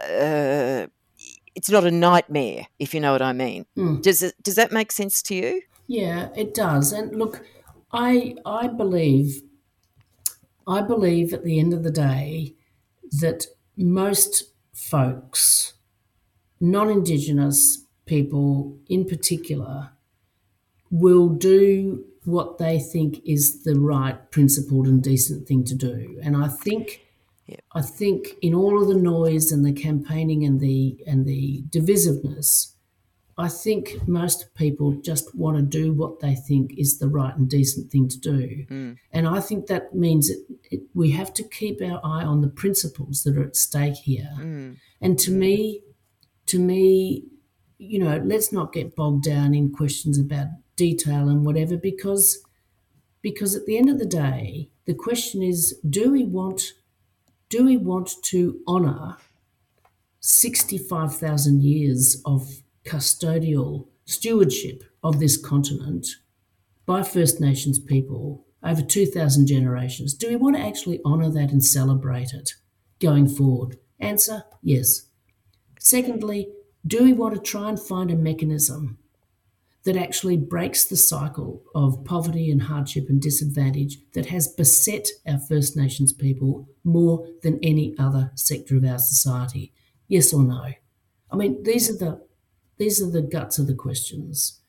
Uh, 0.00 0.86
it's 1.54 1.68
not 1.68 1.84
a 1.84 1.90
nightmare, 1.90 2.66
if 2.78 2.94
you 2.94 3.00
know 3.00 3.12
what 3.12 3.20
I 3.20 3.34
mean. 3.34 3.66
Mm. 3.76 4.00
Does 4.00 4.22
it, 4.22 4.34
does 4.42 4.54
that 4.54 4.72
make 4.72 4.90
sense 4.90 5.20
to 5.24 5.34
you? 5.34 5.60
Yeah, 5.86 6.30
it 6.34 6.54
does. 6.54 6.92
And 6.92 7.18
look, 7.18 7.44
I 7.92 8.36
I 8.46 8.68
believe 8.68 9.42
I 10.66 10.80
believe 10.80 11.34
at 11.34 11.44
the 11.44 11.58
end 11.58 11.74
of 11.74 11.82
the 11.82 11.90
day 11.90 12.54
that 13.20 13.46
most 13.76 14.44
folks, 14.72 15.74
non-indigenous 16.60 17.84
people 18.06 18.78
in 18.88 19.04
particular 19.04 19.90
will 20.90 21.28
do 21.28 22.04
what 22.24 22.58
they 22.58 22.78
think 22.78 23.20
is 23.24 23.64
the 23.64 23.78
right 23.78 24.30
principled 24.30 24.86
and 24.86 25.02
decent 25.02 25.46
thing 25.46 25.64
to 25.64 25.74
do. 25.74 26.20
And 26.22 26.36
i 26.36 26.48
think 26.48 27.00
i 27.72 27.82
think 27.82 28.28
in 28.40 28.54
all 28.54 28.80
of 28.80 28.88
the 28.88 28.94
noise 28.94 29.50
and 29.50 29.64
the 29.64 29.72
campaigning 29.72 30.44
and 30.44 30.60
the 30.60 31.02
and 31.06 31.26
the 31.26 31.62
divisiveness 31.68 32.71
i 33.38 33.48
think 33.48 33.96
most 34.06 34.54
people 34.54 34.92
just 35.02 35.34
want 35.34 35.56
to 35.56 35.62
do 35.62 35.92
what 35.92 36.20
they 36.20 36.34
think 36.34 36.72
is 36.78 36.98
the 36.98 37.08
right 37.08 37.36
and 37.36 37.48
decent 37.48 37.90
thing 37.90 38.08
to 38.08 38.18
do 38.18 38.66
mm. 38.66 38.96
and 39.12 39.26
i 39.26 39.40
think 39.40 39.66
that 39.66 39.94
means 39.94 40.30
it, 40.30 40.38
it, 40.70 40.80
we 40.94 41.10
have 41.10 41.32
to 41.32 41.42
keep 41.42 41.80
our 41.82 42.00
eye 42.04 42.24
on 42.24 42.40
the 42.40 42.48
principles 42.48 43.22
that 43.22 43.36
are 43.36 43.44
at 43.44 43.56
stake 43.56 43.96
here 43.96 44.30
mm. 44.38 44.76
and 45.00 45.18
to 45.18 45.30
me 45.30 45.82
to 46.46 46.58
me 46.58 47.24
you 47.82 47.98
know, 47.98 48.22
let's 48.24 48.52
not 48.52 48.72
get 48.72 48.94
bogged 48.94 49.24
down 49.24 49.54
in 49.54 49.72
questions 49.72 50.16
about 50.16 50.46
detail 50.76 51.28
and 51.28 51.44
whatever 51.44 51.76
because 51.76 52.38
because 53.20 53.54
at 53.54 53.66
the 53.66 53.76
end 53.76 53.88
of 53.88 53.98
the 53.98 54.06
day, 54.06 54.68
the 54.86 54.94
question 54.94 55.42
is 55.42 55.78
do 55.88 56.12
we 56.12 56.24
want 56.24 56.74
do 57.48 57.64
we 57.64 57.76
want 57.76 58.22
to 58.22 58.60
honor 58.66 59.16
65,000 60.20 61.62
years 61.62 62.22
of 62.24 62.61
custodial 62.84 63.88
stewardship 64.04 64.82
of 65.02 65.20
this 65.20 65.36
continent 65.36 66.06
by 66.86 67.02
First 67.02 67.40
Nations 67.40 67.78
people 67.78 68.46
over 68.62 68.82
2,000 68.82 69.46
generations? 69.46 70.14
Do 70.14 70.28
we 70.28 70.36
want 70.36 70.56
to 70.56 70.62
actually 70.62 71.00
honor 71.04 71.30
that 71.30 71.50
and 71.50 71.64
celebrate 71.64 72.32
it 72.32 72.54
going 73.00 73.28
forward? 73.28 73.78
Answer 74.00 74.44
yes. 74.62 75.06
Secondly, 75.78 76.48
do 76.86 77.04
we 77.04 77.12
want 77.12 77.34
to 77.34 77.40
try 77.40 77.68
and 77.68 77.80
find 77.80 78.10
a 78.10 78.16
mechanism 78.16 78.98
that 79.84 79.96
actually 79.96 80.36
breaks 80.36 80.84
the 80.84 80.96
cycle 80.96 81.62
of 81.74 82.04
poverty 82.04 82.50
and 82.50 82.62
hardship 82.62 83.08
and 83.08 83.20
disadvantage 83.20 83.98
that 84.14 84.26
has 84.26 84.46
beset 84.48 85.08
our 85.26 85.38
First 85.38 85.76
Nations 85.76 86.12
people 86.12 86.68
more 86.84 87.26
than 87.42 87.58
any 87.62 87.96
other 87.98 88.30
sector 88.34 88.76
of 88.76 88.84
our 88.84 88.98
society? 88.98 89.72
Yes 90.06 90.32
or 90.32 90.44
no? 90.44 90.72
I 91.30 91.36
mean, 91.36 91.62
these 91.62 91.90
are 91.90 91.96
the 91.96 92.20
these 92.82 93.00
are 93.00 93.10
the 93.10 93.22
guts 93.22 93.60
of 93.60 93.68
the 93.68 93.74
questions. 93.74 94.60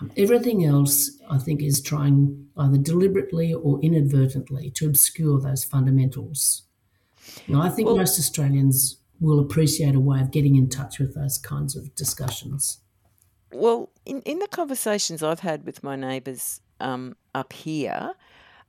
Um, 0.00 0.12
everything 0.16 0.64
else, 0.64 1.10
I 1.28 1.38
think, 1.38 1.60
is 1.60 1.82
trying 1.82 2.46
either 2.56 2.78
deliberately 2.78 3.52
or 3.52 3.80
inadvertently 3.80 4.70
to 4.76 4.86
obscure 4.86 5.40
those 5.40 5.64
fundamentals. 5.64 6.62
Now, 7.48 7.60
I 7.62 7.68
think 7.68 7.86
well, 7.86 7.96
most 7.96 8.16
Australians 8.16 8.98
will 9.18 9.40
appreciate 9.40 9.96
a 9.96 10.00
way 10.00 10.20
of 10.20 10.30
getting 10.30 10.54
in 10.54 10.68
touch 10.68 11.00
with 11.00 11.16
those 11.16 11.36
kinds 11.36 11.74
of 11.74 11.92
discussions. 11.96 12.78
Well, 13.52 13.90
in, 14.06 14.22
in 14.22 14.38
the 14.38 14.46
conversations 14.46 15.20
I've 15.24 15.40
had 15.40 15.66
with 15.66 15.82
my 15.82 15.96
neighbours 15.96 16.60
um, 16.78 17.16
up 17.34 17.52
here, 17.52 18.12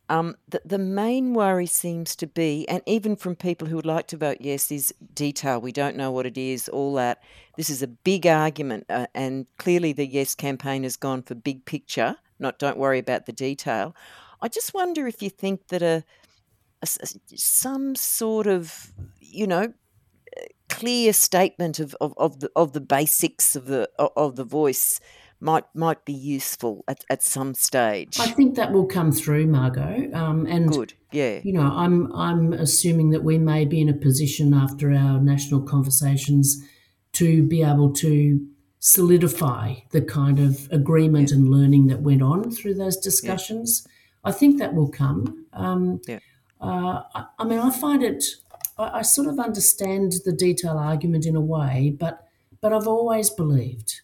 um, 0.09 0.35
the, 0.47 0.61
the 0.65 0.77
main 0.77 1.33
worry 1.33 1.65
seems 1.65 2.15
to 2.17 2.27
be, 2.27 2.67
and 2.67 2.81
even 2.85 3.15
from 3.15 3.35
people 3.35 3.67
who 3.67 3.75
would 3.75 3.85
like 3.85 4.07
to 4.07 4.17
vote 4.17 4.37
yes, 4.39 4.71
is 4.71 4.93
detail. 5.13 5.61
We 5.61 5.71
don't 5.71 5.95
know 5.95 6.11
what 6.11 6.25
it 6.25 6.37
is, 6.37 6.67
all 6.67 6.93
that. 6.95 7.23
This 7.55 7.69
is 7.69 7.81
a 7.81 7.87
big 7.87 8.25
argument, 8.25 8.85
uh, 8.89 9.07
and 9.13 9.45
clearly 9.57 9.93
the 9.93 10.05
yes 10.05 10.35
campaign 10.35 10.83
has 10.83 10.97
gone 10.97 11.21
for 11.21 11.35
big 11.35 11.65
picture, 11.65 12.17
not 12.39 12.59
don't 12.59 12.77
worry 12.77 12.99
about 12.99 13.25
the 13.25 13.33
detail. 13.33 13.95
I 14.41 14.47
just 14.47 14.73
wonder 14.73 15.07
if 15.07 15.21
you 15.21 15.29
think 15.29 15.67
that 15.67 15.81
a, 15.81 16.03
a 16.81 16.87
some 17.35 17.95
sort 17.95 18.47
of, 18.47 18.93
you 19.19 19.47
know, 19.47 19.73
clear 20.69 21.11
statement 21.13 21.79
of, 21.79 21.95
of, 21.99 22.13
of 22.17 22.39
the 22.39 22.49
of 22.55 22.73
the 22.73 22.81
basics 22.81 23.55
of 23.55 23.65
the 23.65 23.89
of 23.97 24.35
the 24.35 24.43
voice 24.43 24.99
might 25.39 25.63
might 25.73 26.05
be 26.05 26.13
useful 26.13 26.83
at, 26.87 27.03
at 27.09 27.23
some 27.23 27.53
stage. 27.53 28.19
I 28.19 28.27
think 28.27 28.55
that 28.55 28.71
will 28.71 28.85
come 28.85 29.11
through, 29.11 29.47
Margo. 29.47 30.09
Um, 30.13 30.45
and 30.45 30.71
good, 30.71 30.93
yeah. 31.11 31.39
You 31.43 31.53
know, 31.53 31.71
I'm 31.73 32.13
I'm 32.15 32.53
assuming 32.53 33.11
that 33.11 33.23
we 33.23 33.37
may 33.37 33.65
be 33.65 33.81
in 33.81 33.89
a 33.89 33.93
position 33.93 34.53
after 34.53 34.91
our 34.91 35.19
national 35.19 35.61
conversations 35.61 36.63
to 37.13 37.43
be 37.43 37.63
able 37.63 37.93
to 37.93 38.45
solidify 38.79 39.75
the 39.91 40.01
kind 40.01 40.39
of 40.39 40.67
agreement 40.71 41.29
yeah. 41.29 41.37
and 41.37 41.49
learning 41.49 41.87
that 41.87 42.01
went 42.01 42.21
on 42.21 42.51
through 42.51 42.75
those 42.75 42.97
discussions. 42.97 43.85
Yeah. 43.85 44.29
I 44.29 44.31
think 44.31 44.59
that 44.59 44.73
will 44.73 44.89
come. 44.89 45.45
Um, 45.53 46.01
yeah. 46.07 46.19
Uh, 46.61 47.03
I, 47.15 47.25
I 47.39 47.43
mean, 47.45 47.59
I 47.59 47.69
find 47.71 48.03
it 48.03 48.23
I, 48.79 48.99
I 48.99 49.01
sort 49.01 49.27
of 49.27 49.39
understand 49.39 50.13
the 50.25 50.31
detail 50.31 50.77
argument 50.77 51.25
in 51.25 51.35
a 51.35 51.41
way, 51.41 51.95
but 51.99 52.25
but 52.61 52.73
I've 52.73 52.87
always 52.87 53.29
believed 53.29 54.01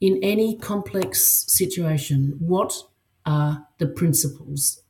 in 0.00 0.18
any 0.22 0.56
complex 0.56 1.44
situation, 1.46 2.36
what 2.38 2.74
are 3.26 3.66
the 3.78 3.86
principles? 3.86 4.82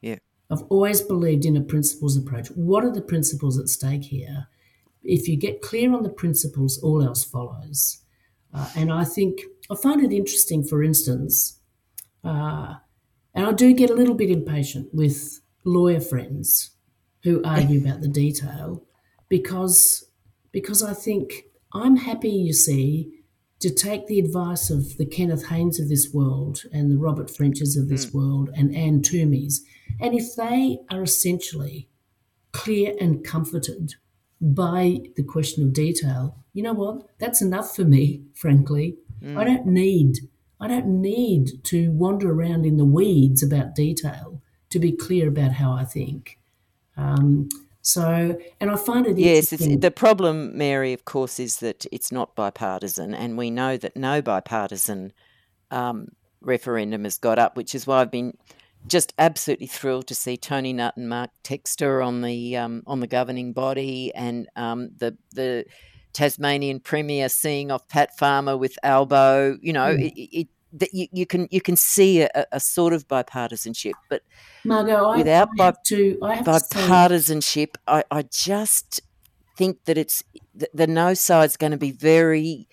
Yeah. 0.00 0.18
I've 0.50 0.62
always 0.68 1.00
believed 1.00 1.44
in 1.44 1.56
a 1.56 1.62
principles 1.62 2.16
approach. 2.16 2.48
What 2.48 2.84
are 2.84 2.92
the 2.92 3.02
principles 3.02 3.58
at 3.58 3.68
stake 3.68 4.04
here? 4.04 4.48
If 5.02 5.26
you 5.26 5.36
get 5.36 5.62
clear 5.62 5.92
on 5.92 6.04
the 6.04 6.10
principles, 6.10 6.78
all 6.78 7.02
else 7.02 7.24
follows. 7.24 7.98
Uh, 8.54 8.68
and 8.76 8.92
I 8.92 9.04
think 9.04 9.40
I 9.70 9.74
find 9.74 10.02
it 10.02 10.14
interesting, 10.14 10.62
for 10.62 10.82
instance, 10.82 11.58
uh, 12.22 12.74
and 13.34 13.46
I 13.46 13.52
do 13.52 13.72
get 13.72 13.90
a 13.90 13.94
little 13.94 14.14
bit 14.14 14.30
impatient 14.30 14.92
with 14.92 15.40
lawyer 15.64 16.00
friends 16.00 16.72
who 17.22 17.42
argue 17.44 17.80
about 17.80 18.00
the 18.00 18.08
detail 18.08 18.84
because 19.28 20.04
because 20.50 20.82
I 20.82 20.92
think 20.92 21.44
I'm 21.72 21.96
happy, 21.96 22.28
you 22.28 22.52
see, 22.52 23.21
to 23.62 23.70
take 23.72 24.08
the 24.08 24.18
advice 24.18 24.70
of 24.70 24.96
the 24.98 25.06
Kenneth 25.06 25.46
Haynes 25.46 25.78
of 25.78 25.88
this 25.88 26.12
world 26.12 26.64
and 26.72 26.90
the 26.90 26.98
Robert 26.98 27.30
Frenches 27.30 27.76
of 27.76 27.88
this 27.88 28.06
mm. 28.06 28.14
world 28.14 28.50
and 28.54 28.74
Anne 28.74 29.02
Twomeys. 29.02 29.60
And 30.00 30.14
if 30.14 30.34
they 30.34 30.78
are 30.90 31.02
essentially 31.02 31.88
clear 32.50 32.94
and 33.00 33.24
comforted 33.24 33.94
by 34.40 35.02
the 35.14 35.22
question 35.22 35.62
of 35.62 35.72
detail, 35.72 36.36
you 36.52 36.64
know 36.64 36.72
what? 36.72 37.06
That's 37.18 37.40
enough 37.40 37.76
for 37.76 37.84
me, 37.84 38.24
frankly. 38.34 38.96
Mm. 39.22 39.38
I 39.38 39.44
don't 39.44 39.66
need 39.66 40.18
I 40.60 40.68
don't 40.68 41.00
need 41.00 41.64
to 41.64 41.90
wander 41.92 42.32
around 42.32 42.66
in 42.66 42.76
the 42.76 42.84
weeds 42.84 43.42
about 43.42 43.74
detail 43.74 44.40
to 44.70 44.78
be 44.78 44.92
clear 44.92 45.28
about 45.28 45.52
how 45.52 45.72
I 45.72 45.84
think. 45.84 46.38
Um, 46.96 47.48
so, 47.82 48.38
and 48.60 48.70
I 48.70 48.76
find 48.76 49.06
it 49.08 49.18
yes. 49.18 49.50
the 49.50 49.90
problem, 49.90 50.56
Mary, 50.56 50.92
of 50.92 51.04
course, 51.04 51.40
is 51.40 51.58
that 51.58 51.84
it's 51.90 52.12
not 52.12 52.36
bipartisan, 52.36 53.12
and 53.12 53.36
we 53.36 53.50
know 53.50 53.76
that 53.76 53.96
no 53.96 54.22
bipartisan 54.22 55.12
um, 55.72 56.08
referendum 56.40 57.02
has 57.02 57.18
got 57.18 57.40
up, 57.40 57.56
which 57.56 57.74
is 57.74 57.84
why 57.84 58.00
I've 58.00 58.10
been 58.10 58.36
just 58.86 59.12
absolutely 59.18 59.66
thrilled 59.66 60.06
to 60.08 60.14
see 60.14 60.36
Tony 60.36 60.72
Nutt 60.72 60.96
and 60.96 61.08
Mark 61.08 61.30
Textor 61.42 62.06
on 62.06 62.22
the 62.22 62.56
um, 62.56 62.84
on 62.86 63.00
the 63.00 63.08
governing 63.08 63.52
body, 63.52 64.14
and 64.14 64.48
um, 64.54 64.90
the 64.98 65.18
the 65.32 65.64
Tasmanian 66.12 66.78
Premier 66.78 67.28
seeing 67.28 67.72
off 67.72 67.88
Pat 67.88 68.16
Farmer 68.16 68.56
with 68.56 68.78
Albo. 68.84 69.58
You 69.60 69.72
know, 69.72 69.92
mm. 69.92 70.06
it, 70.06 70.38
it, 70.38 70.48
that 70.72 70.92
you, 70.92 71.06
you 71.12 71.26
can 71.26 71.48
you 71.50 71.60
can 71.60 71.76
see 71.76 72.22
a, 72.22 72.46
a 72.52 72.60
sort 72.60 72.92
of 72.92 73.06
bipartisanship, 73.08 73.92
but 74.08 74.22
Margo, 74.64 75.16
without 75.16 75.48
bi- 75.56 75.74
to, 75.86 76.18
I 76.22 76.38
bipartisanship, 76.38 77.76
I, 77.86 78.04
I 78.10 78.22
just 78.22 79.00
think 79.56 79.84
that 79.84 79.98
it's 79.98 80.22
the, 80.54 80.68
the 80.72 80.86
no 80.86 81.14
side's 81.14 81.56
going 81.56 81.72
to 81.72 81.78
be 81.78 81.90
very 81.92 82.68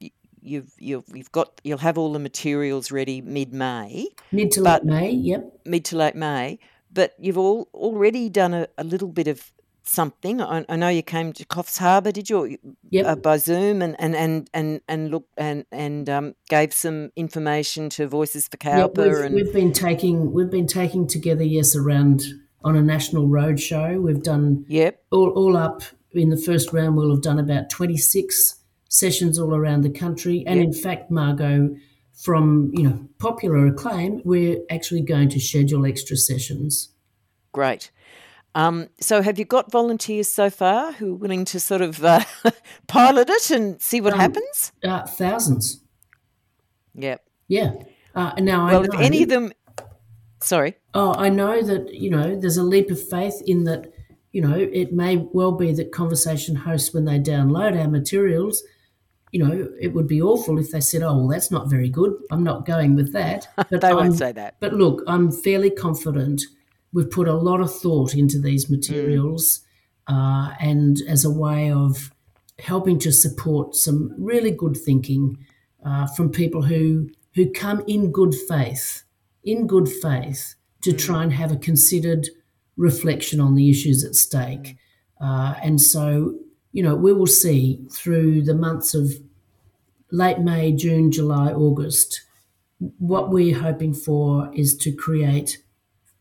you've 0.43 0.73
you've 0.79 1.05
you've 1.13 1.33
got 1.33 1.61
you'll 1.63 1.79
have 1.79 1.99
all 1.99 2.13
the 2.13 2.19
materials 2.19 2.91
ready 2.91 3.21
mid 3.21 3.53
May. 3.53 4.09
Mid 4.33 4.51
to 4.53 4.63
late 4.63 4.85
May, 4.85 5.11
yep. 5.11 5.61
Mid 5.65 5.85
to 5.87 5.97
late 5.97 6.17
May, 6.17 6.59
but 6.93 7.15
you've 7.19 7.39
all 7.39 7.69
already 7.73 8.29
done 8.29 8.55
a, 8.55 8.69
a 8.77 8.85
little 8.85 9.09
bit 9.09 9.29
of 9.29 9.53
something. 9.91 10.41
I, 10.41 10.65
I, 10.69 10.77
know 10.77 10.89
you 10.89 11.03
came 11.03 11.33
to 11.35 11.45
Coffs 11.45 11.79
Harbour, 11.79 12.13
did 12.13 12.31
you? 12.31 12.57
Yep. 12.91 13.07
Uh, 13.07 13.17
by 13.17 13.37
Zoom 13.37 13.83
and 13.83 13.97
and 13.99 14.15
and 14.15 14.49
and 14.55 14.81
and 14.89 15.11
look 15.11 15.27
and 15.37 15.65
and 15.73 16.09
um, 16.09 16.35
gave 16.49 16.73
some 16.73 17.11
information 17.17 17.91
to 17.91 18.07
Voices 18.07 18.49
for 18.49 18.57
Cowper. 18.57 19.05
Yep, 19.05 19.15
we've, 19.15 19.25
and 19.25 19.35
we've 19.35 19.53
been 19.53 19.73
taking 19.73 20.33
we've 20.33 20.51
been 20.51 20.67
taking 20.67 21.07
together 21.07 21.43
yes 21.43 21.75
around 21.75 22.25
on 22.65 22.77
a 22.77 22.83
national 22.83 23.27
road 23.27 23.61
show. 23.61 24.01
We've 24.01 24.23
done 24.23 24.65
yep 24.69 25.03
all 25.11 25.31
all 25.31 25.57
up 25.57 25.83
in 26.13 26.31
the 26.31 26.37
first 26.37 26.73
round. 26.73 26.97
We'll 26.97 27.11
have 27.11 27.23
done 27.23 27.39
about 27.39 27.69
twenty 27.69 27.97
six 27.97 28.57
sessions 28.89 29.39
all 29.39 29.55
around 29.55 29.83
the 29.83 29.91
country, 29.91 30.45
and 30.47 30.59
yep. 30.59 30.67
in 30.67 30.73
fact, 30.73 31.11
Margo. 31.11 31.75
From 32.13 32.71
you 32.75 32.83
know 32.83 33.09
popular 33.19 33.67
acclaim, 33.67 34.21
we're 34.27 34.59
actually 34.71 35.01
going 35.01 35.31
to 35.31 35.41
schedule 35.41 35.87
extra 35.87 36.19
sessions. 36.19 36.91
Great. 37.53 37.91
Um, 38.55 38.89
so, 39.01 39.23
have 39.23 39.39
you 39.39 39.45
got 39.45 39.71
volunteers 39.71 40.29
so 40.29 40.51
far 40.51 40.93
who 40.93 41.13
are 41.13 41.17
willing 41.17 41.45
to 41.47 41.61
sort 41.61 41.83
of 41.83 42.05
uh, 42.05 42.25
pilot 42.89 43.31
it 43.31 43.51
and 43.51 43.81
see 43.81 44.01
what 44.01 44.15
um, 44.15 44.19
happens? 44.19 44.73
Uh, 44.83 45.07
thousands. 45.07 45.83
Yep. 46.95 47.25
Yeah. 47.49 47.73
Uh, 48.15 48.33
now, 48.39 48.67
well, 48.67 48.85
if 48.85 48.95
any 48.95 49.23
of 49.23 49.29
them, 49.29 49.53
sorry. 50.43 50.75
Oh, 50.95 51.15
I 51.15 51.29
know 51.29 51.63
that 51.63 51.95
you 51.95 52.11
know 52.11 52.35
there's 52.35 52.57
a 52.57 52.65
leap 52.65 52.91
of 52.91 53.09
faith 53.09 53.41
in 53.47 53.65
that. 53.65 53.93
You 54.33 54.43
know, 54.43 54.57
it 54.57 54.93
may 54.93 55.17
well 55.17 55.51
be 55.51 55.73
that 55.73 55.91
conversation 55.91 56.55
hosts, 56.55 56.95
when 56.95 57.05
they 57.05 57.19
download 57.19 57.77
our 57.77 57.89
materials, 57.89 58.63
you 59.33 59.45
know, 59.45 59.69
it 59.81 59.89
would 59.89 60.07
be 60.07 60.23
awful 60.23 60.59
if 60.59 60.71
they 60.71 60.81
said, 60.81 61.03
"Oh, 61.03 61.17
well, 61.17 61.29
that's 61.29 61.51
not 61.51 61.69
very 61.69 61.89
good. 61.89 62.15
I'm 62.31 62.45
not 62.45 62.67
going 62.67 62.95
with 62.95 63.13
that." 63.13 63.49
But 63.71 63.81
they 63.81 63.93
won't 63.93 64.19
say 64.19 64.33
that. 64.33 64.57
But 64.61 64.75
look, 64.75 65.03
I'm 65.07 65.31
fairly 65.33 65.71
confident 65.71 66.43
we've 66.93 67.11
put 67.11 67.29
a 67.29 67.35
lot 67.35 67.61
of 67.61 67.73
thought 67.73 68.15
into 68.15 68.39
these 68.39 68.71
materials 68.71 69.61
mm. 70.09 70.15
uh, 70.15 70.55
and 70.61 70.99
as 71.09 71.25
a 71.25 71.31
way 71.31 71.71
of 71.71 72.11
helping 72.59 72.99
to 72.99 73.13
support 73.13 73.75
some 73.75 74.15
really 74.19 74.51
good 74.51 74.77
thinking 74.77 75.39
uh, 75.85 76.07
from 76.07 76.31
people 76.31 76.63
who 76.63 77.09
who 77.35 77.51
come 77.51 77.83
in 77.87 78.11
good 78.11 78.35
faith 78.35 79.05
in 79.45 79.67
good 79.67 79.89
faith 79.89 80.55
to 80.83 80.91
mm. 80.91 80.99
try 80.99 81.23
and 81.23 81.33
have 81.33 81.53
a 81.53 81.57
considered 81.57 82.29
reflection 82.77 83.41
on 83.41 83.55
the 83.55 83.71
issues 83.71 84.05
at 84.05 84.15
stake 84.15 84.77
uh, 85.21 85.55
and 85.63 85.81
so 85.81 86.35
you 86.73 86.83
know 86.83 86.95
we 86.95 87.13
will 87.13 87.27
see 87.27 87.81
through 87.93 88.43
the 88.43 88.55
months 88.55 88.95
of 88.95 89.13
late 90.11 90.41
may 90.41 90.73
june 90.73 91.11
july 91.11 91.51
august 91.53 92.23
what 92.99 93.31
we're 93.31 93.59
hoping 93.59 93.93
for 93.93 94.51
is 94.55 94.77
to 94.77 94.91
create 94.93 95.63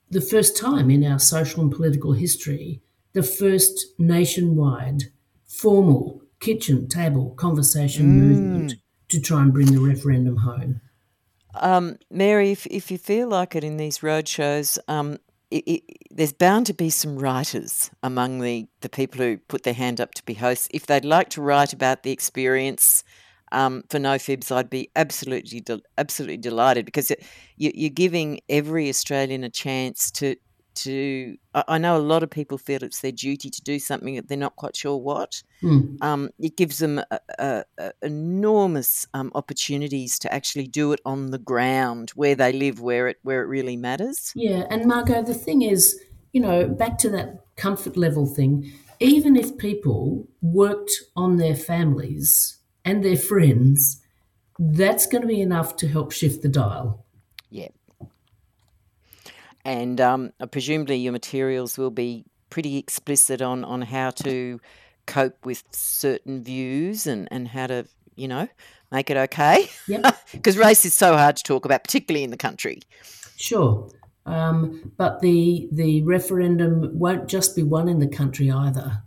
the 0.10 0.22
first 0.22 0.58
time 0.58 0.90
in 0.90 1.04
our 1.04 1.20
social 1.20 1.62
and 1.62 1.72
political 1.72 2.14
history, 2.14 2.82
the 3.14 3.24
first 3.24 3.88
nationwide 3.98 5.04
formal 5.46 6.22
kitchen 6.40 6.88
table 6.88 7.32
conversation 7.32 8.06
mm. 8.06 8.10
movement 8.10 8.74
to 9.10 9.20
try 9.20 9.42
and 9.42 9.54
bring 9.54 9.74
the 9.74 9.82
referendum 9.82 10.38
home. 10.38 10.82
Um, 11.56 11.98
Mary, 12.12 12.52
if, 12.52 12.66
if 12.68 12.92
you 12.92 12.98
feel 12.98 13.28
like 13.28 13.56
it 13.56 13.64
in 13.64 13.78
these 13.78 14.00
roadshows, 14.00 14.78
um, 14.88 15.18
it, 15.50 15.64
it, 15.68 15.84
there's 16.12 16.34
bound 16.34 16.68
to 16.68 16.74
be 16.74 16.92
some 16.92 17.18
writers 17.18 17.90
among 18.04 18.40
the, 18.40 18.68
the 18.82 18.90
people 18.90 19.20
who 19.20 19.38
put 19.38 19.64
their 19.64 19.74
hand 19.74 20.00
up 20.00 20.14
to 20.14 20.26
be 20.26 20.36
hosts. 20.36 20.68
If 20.72 20.86
they'd 20.86 21.06
like 21.06 21.30
to 21.30 21.42
write 21.42 21.74
about 21.74 22.04
the 22.04 22.12
experience, 22.12 23.04
um, 23.52 23.84
for 23.90 24.00
no 24.00 24.20
fibs, 24.20 24.52
I'd 24.52 24.70
be 24.70 24.90
absolutely 24.96 25.62
de- 25.62 25.82
absolutely 25.98 26.38
delighted 26.38 26.86
because 26.86 27.12
it, 27.12 27.24
you, 27.58 27.88
are 27.88 27.94
giving 27.94 28.40
every 28.50 28.90
Australian 28.90 29.44
a 29.44 29.50
chance 29.50 30.12
to 30.12 30.36
to. 30.76 31.36
I 31.54 31.78
know 31.78 31.98
a 31.98 32.00
lot 32.00 32.24
of 32.24 32.30
people 32.30 32.58
feel 32.58 32.84
it's 32.84 33.02
their 33.02 33.12
duty 33.12 33.50
to 33.50 33.62
do 33.62 33.80
something 33.80 34.16
that 34.16 34.28
they're 34.28 34.38
not 34.38 34.56
quite 34.56 34.76
sure 34.76 34.98
what. 34.98 35.42
Mm. 35.64 36.02
Um, 36.02 36.30
it 36.40 36.56
gives 36.56 36.78
them 36.78 37.00
a, 37.00 37.20
a, 37.38 37.64
a 37.78 37.92
enormous 38.02 39.06
um, 39.14 39.32
opportunities 39.36 40.20
to 40.20 40.34
actually 40.34 40.68
do 40.68 40.94
it 40.94 41.02
on 41.06 41.32
the 41.32 41.40
ground 41.40 42.12
where 42.12 42.36
they 42.36 42.54
live, 42.54 42.80
where 42.80 43.08
it 43.08 43.18
where 43.24 43.42
it 43.42 43.48
really 43.48 43.78
matters. 43.78 44.32
Yeah, 44.36 44.66
and 44.70 44.86
Margo, 44.86 45.22
the 45.24 45.34
thing 45.34 45.64
is, 45.64 46.00
you 46.34 46.42
know, 46.42 46.68
back 46.68 46.98
to 47.00 47.10
that 47.10 47.46
comfort 47.56 47.98
level 47.98 48.26
thing. 48.26 48.72
Even 49.02 49.38
if 49.38 49.58
people 49.58 50.28
worked 50.42 50.92
on 51.16 51.38
their 51.38 51.56
families 51.56 52.59
and 52.90 53.06
their 53.06 53.18
friends, 53.18 54.02
that's 54.58 55.06
going 55.06 55.22
to 55.22 55.28
be 55.28 55.42
enough 55.42 55.76
to 55.78 55.88
help 55.88 56.12
shift 56.12 56.42
the 56.42 56.50
dial. 56.50 57.06
Yeah. 57.50 57.70
And 59.64 60.02
um, 60.02 60.34
presumably 60.52 60.98
your 60.98 61.12
materials 61.12 61.78
will 61.78 61.92
be 61.92 62.26
pretty 62.50 62.78
explicit 62.78 63.42
on, 63.42 63.64
on 63.64 63.84
how 63.84 64.10
to 64.10 64.60
cope 65.06 65.46
with 65.46 65.64
certain 65.72 66.44
views 66.44 67.06
and, 67.06 67.28
and 67.30 67.48
how 67.48 67.68
to, 67.68 67.86
you 68.16 68.28
know, 68.28 68.48
make 68.92 69.12
it 69.12 69.18
okay. 69.18 69.70
Because 70.32 70.58
race 70.68 70.84
is 70.84 70.96
so 70.96 71.16
hard 71.16 71.38
to 71.38 71.44
talk 71.44 71.66
about, 71.66 71.84
particularly 71.84 72.24
in 72.24 72.32
the 72.32 72.38
country. 72.38 72.82
Sure. 73.38 73.90
Um, 74.26 74.92
but 74.98 75.22
the 75.22 75.70
the 75.72 76.04
referendum 76.04 76.92
won't 76.94 77.28
just 77.28 77.56
be 77.56 77.64
won 77.64 77.88
in 77.88 78.00
the 78.00 78.08
country 78.08 78.52
either. 78.52 79.04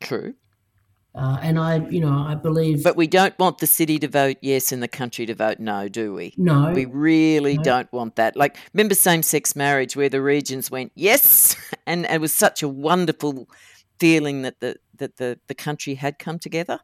True. 0.00 0.34
Uh, 1.14 1.38
and 1.42 1.60
I, 1.60 1.76
you 1.88 2.00
know, 2.00 2.24
I 2.26 2.34
believe. 2.34 2.82
But 2.82 2.96
we 2.96 3.06
don't 3.06 3.38
want 3.38 3.58
the 3.58 3.68
city 3.68 3.98
to 4.00 4.08
vote 4.08 4.36
yes 4.40 4.72
and 4.72 4.82
the 4.82 4.88
country 4.88 5.26
to 5.26 5.34
vote 5.34 5.60
no, 5.60 5.88
do 5.88 6.12
we? 6.12 6.34
No. 6.36 6.72
We 6.72 6.86
really 6.86 7.56
no. 7.56 7.62
don't 7.62 7.92
want 7.92 8.16
that. 8.16 8.34
Like, 8.34 8.56
remember 8.72 8.96
same 8.96 9.22
sex 9.22 9.54
marriage 9.54 9.94
where 9.94 10.08
the 10.08 10.20
regions 10.20 10.70
went 10.70 10.92
yes? 10.94 11.56
And 11.86 12.06
it 12.06 12.18
was 12.18 12.32
such 12.32 12.62
a 12.62 12.68
wonderful 12.68 13.46
feeling 14.00 14.40
that 14.40 14.58
the, 14.60 14.76
that 14.96 15.18
the, 15.18 15.38
the 15.48 15.54
country 15.54 15.96
had 15.96 16.18
come 16.18 16.38
together? 16.38 16.80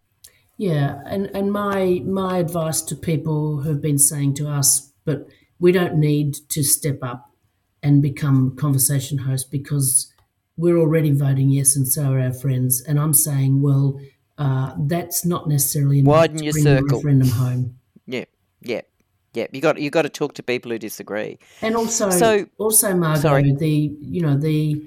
Yeah. 0.58 1.00
And, 1.06 1.30
and 1.34 1.50
my, 1.50 2.02
my 2.04 2.36
advice 2.36 2.82
to 2.82 2.94
people 2.94 3.62
who've 3.62 3.80
been 3.80 3.98
saying 3.98 4.34
to 4.34 4.48
us, 4.48 4.92
but 5.06 5.26
we 5.58 5.72
don't 5.72 5.94
need 5.94 6.34
to 6.50 6.62
step 6.62 6.98
up 7.02 7.30
and 7.82 8.02
become 8.02 8.54
conversation 8.56 9.18
hosts 9.18 9.48
because 9.48 10.12
we're 10.58 10.76
already 10.76 11.12
voting 11.12 11.48
yes 11.48 11.76
and 11.76 11.88
so 11.88 12.12
are 12.12 12.20
our 12.20 12.32
friends. 12.32 12.82
And 12.82 13.00
I'm 13.00 13.14
saying, 13.14 13.62
well, 13.62 13.98
uh, 14.40 14.74
that's 14.78 15.24
not 15.24 15.48
necessarily 15.48 16.02
widen 16.02 16.42
your 16.42 16.52
circle. 16.54 16.98
referendum 16.98 17.28
home. 17.28 17.76
Yeah, 18.06 18.24
yeah. 18.62 18.80
yeah. 19.34 19.46
You 19.52 19.60
got 19.60 19.78
you 19.80 19.90
got 19.90 20.02
to 20.02 20.08
talk 20.08 20.34
to 20.34 20.42
people 20.42 20.70
who 20.72 20.78
disagree. 20.78 21.38
And 21.62 21.76
also, 21.76 22.10
So- 22.10 22.46
also 22.58 22.94
Margo, 22.94 23.20
Sorry. 23.20 23.52
the 23.52 23.76
you 24.00 24.20
know 24.22 24.36
the 24.36 24.82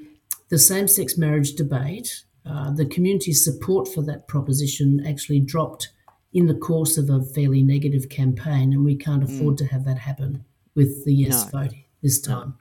the 0.50 0.58
same 0.60 0.88
sex 0.88 1.18
marriage 1.18 1.54
debate, 1.54 2.24
uh, 2.46 2.72
the 2.72 2.86
community 2.86 3.34
support 3.34 3.88
for 3.88 4.02
that 4.04 4.28
proposition 4.28 5.04
actually 5.08 5.40
dropped 5.40 5.90
in 6.34 6.48
the 6.48 6.56
course 6.56 6.98
of 6.98 7.10
a 7.10 7.22
fairly 7.36 7.62
negative 7.64 8.10
campaign, 8.10 8.74
and 8.74 8.84
we 8.84 8.96
can't 8.96 9.24
afford 9.24 9.58
to 9.60 9.66
have 9.68 9.86
that 9.86 10.00
happen 10.00 10.44
with 10.76 11.06
the 11.06 11.14
yes 11.14 11.46
Mm. 11.46 11.54
No. 11.54 11.60
vote 11.62 11.74
this 12.02 12.20
time. 12.20 12.56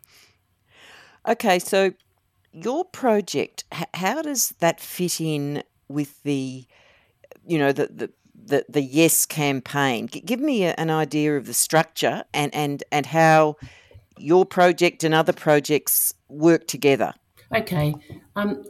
Okay, 1.26 1.58
so 1.58 1.92
your 2.52 2.84
project, 2.84 3.64
how 3.94 4.20
does 4.22 4.54
that 4.58 4.80
fit 4.80 5.20
in 5.20 5.62
with 5.88 6.22
the, 6.22 6.66
you 7.46 7.58
know, 7.58 7.72
the 7.72 7.86
the 7.86 8.10
the, 8.34 8.64
the 8.68 8.82
yes 8.82 9.26
campaign? 9.26 10.06
Give 10.06 10.40
me 10.40 10.64
a, 10.64 10.74
an 10.74 10.90
idea 10.90 11.36
of 11.36 11.46
the 11.46 11.54
structure 11.54 12.24
and 12.34 12.54
and 12.54 12.82
and 12.90 13.06
how 13.06 13.56
your 14.18 14.44
project 14.44 15.04
and 15.04 15.14
other 15.14 15.32
projects 15.32 16.14
work 16.28 16.66
together. 16.66 17.14
Okay. 17.54 17.94
Um, 18.36 18.64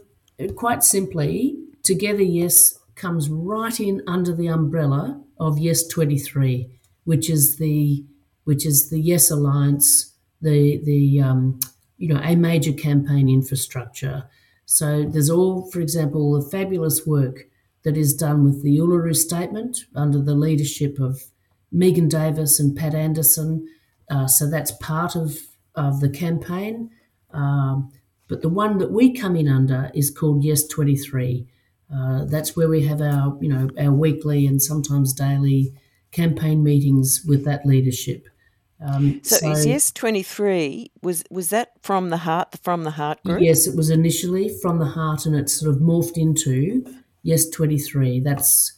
quite 0.57 0.83
simply, 0.83 1.57
Together 1.83 2.23
Yes 2.23 2.79
comes 2.95 3.29
right 3.29 3.81
in 3.81 4.03
under 4.07 4.35
the 4.35 4.47
umbrella 4.47 5.21
of 5.41 5.59
Yes 5.59 5.87
23, 5.89 6.71
which 7.05 7.29
is 7.29 7.59
the 7.59 8.05
which 8.45 8.65
is 8.67 8.91
the 8.91 9.01
Yes 9.01 9.31
Alliance, 9.31 10.15
the 10.41 10.81
the 10.85 11.21
um, 11.21 11.59
you 11.99 12.09
know 12.09 12.21
a 12.23 12.37
major 12.37 12.73
campaign 12.73 13.29
infrastructure. 13.29 14.25
So 14.65 15.05
there's 15.05 15.29
all, 15.29 15.71
for 15.71 15.81
example, 15.81 16.41
the 16.41 16.49
fabulous 16.49 17.05
work 17.05 17.49
that 17.85 17.97
is 17.97 18.15
done 18.15 18.45
with 18.45 18.63
the 18.63 18.79
Uluru 18.79 19.15
Statement 19.15 19.85
under 19.95 20.21
the 20.21 20.35
leadership 20.35 20.99
of 20.99 21.23
Megan 21.71 22.09
Davis 22.09 22.61
and 22.61 22.77
Pat 22.77 22.95
Anderson. 22.95 23.67
Uh, 24.11 24.27
so 24.27 24.49
that's 24.49 24.73
part 24.73 25.17
of, 25.17 25.39
of 25.75 26.01
the 26.01 26.11
campaign. 26.11 26.91
Um, 27.33 27.91
but 28.29 28.43
the 28.43 28.49
one 28.49 28.79
that 28.79 28.93
we 28.93 29.13
come 29.13 29.37
in 29.37 29.49
under 29.49 29.91
is 29.95 30.11
called 30.11 30.45
Yes 30.45 30.67
23. 30.67 31.47
Uh, 31.95 32.25
that's 32.25 32.57
where 32.57 32.69
we 32.69 32.87
have 32.87 33.01
our, 33.01 33.37
you 33.41 33.49
know, 33.49 33.69
our 33.79 33.93
weekly 33.93 34.47
and 34.47 34.63
sometimes 34.63 35.13
daily 35.13 35.75
campaign 36.11 36.63
meetings 36.63 37.25
with 37.27 37.45
that 37.45 37.67
leadership. 37.67 38.29
Um, 38.81 39.21
So, 39.23 39.53
is 39.53 39.65
yes 39.65 39.93
twenty 39.93 40.23
three 40.25 40.91
was 41.03 41.23
was 41.31 41.51
that 41.51 41.73
from 41.83 42.11
the 42.11 42.17
heart 42.17 42.59
from 42.63 42.83
the 42.83 42.91
heart 42.91 43.23
group? 43.23 43.41
Yes, 43.41 43.67
it 43.69 43.77
was 43.77 43.91
initially 43.91 44.49
from 44.61 44.79
the 44.79 44.87
heart, 44.87 45.25
and 45.25 45.37
it 45.37 45.49
sort 45.49 45.73
of 45.73 45.81
morphed 45.81 46.17
into 46.17 46.85
Yes 47.23 47.49
23. 47.49 48.21
That's 48.21 48.73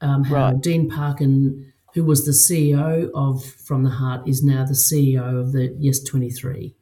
um, 0.00 0.24
how 0.24 0.34
Right. 0.52 0.60
Dean 0.60 0.88
Parkin, 0.88 1.72
who 1.94 2.04
was 2.04 2.24
the 2.24 2.32
CEO 2.32 3.10
of 3.14 3.44
From 3.44 3.84
the 3.84 3.90
Heart, 3.90 4.26
is 4.28 4.42
now 4.42 4.64
the 4.64 4.72
CEO 4.74 5.38
of 5.38 5.52
the 5.52 5.74
Yes 5.78 6.00
23. 6.00 6.74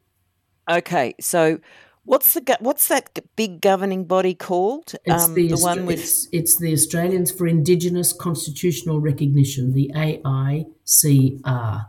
Okay, 0.71 1.15
so 1.21 1.59
what's 2.05 2.35
the 2.35 2.57
what's 2.61 2.89
that 2.89 3.19
big 3.37 3.61
governing 3.61 4.05
body 4.05 4.35
called? 4.35 4.95
It's 5.05 5.25
Um, 5.25 5.35
the, 5.35 5.49
the 5.49 5.55
Austra- 5.55 5.63
one 5.63 5.87
with 5.87 6.01
it's, 6.01 6.29
it's 6.31 6.57
the 6.57 6.73
Australians 6.73 7.31
for 7.31 7.47
Indigenous 7.47 8.13
Constitutional 8.13 9.01
Recognition, 9.01 9.73
the 9.73 9.91
AICR. 9.95 11.87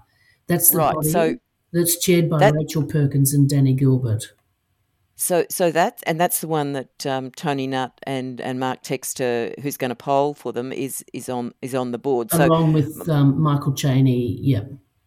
That's 0.47 0.71
the 0.71 0.77
Right, 0.77 0.95
body 0.95 1.09
so 1.09 1.37
that's 1.73 1.99
chaired 1.99 2.29
by 2.29 2.39
that- 2.39 2.53
Rachel 2.55 2.83
Perkins 2.83 3.33
and 3.33 3.47
Danny 3.49 3.73
Gilbert. 3.73 4.33
So, 5.21 5.45
so 5.49 5.69
that 5.71 6.01
and 6.08 6.19
that's 6.19 6.39
the 6.39 6.47
one 6.47 6.71
that 6.73 7.05
um, 7.05 7.32
Tony 7.32 7.67
Nutt 7.67 7.91
and, 8.03 8.39
and 8.39 8.58
Mark 8.58 8.84
Textor, 8.84 9.53
who's 9.60 9.75
going 9.75 9.89
to 9.89 9.95
poll 9.95 10.34
for 10.34 10.53
them, 10.53 10.71
is 10.71 11.03
is 11.12 11.27
on 11.27 11.53
is 11.62 11.75
on 11.75 11.91
the 11.91 11.97
board. 11.97 12.32
So 12.32 12.45
along 12.45 12.71
with 12.71 13.10
um, 13.10 13.38
Michael 13.39 13.73
Chaney. 13.73 14.38
Yeah, 14.39 14.62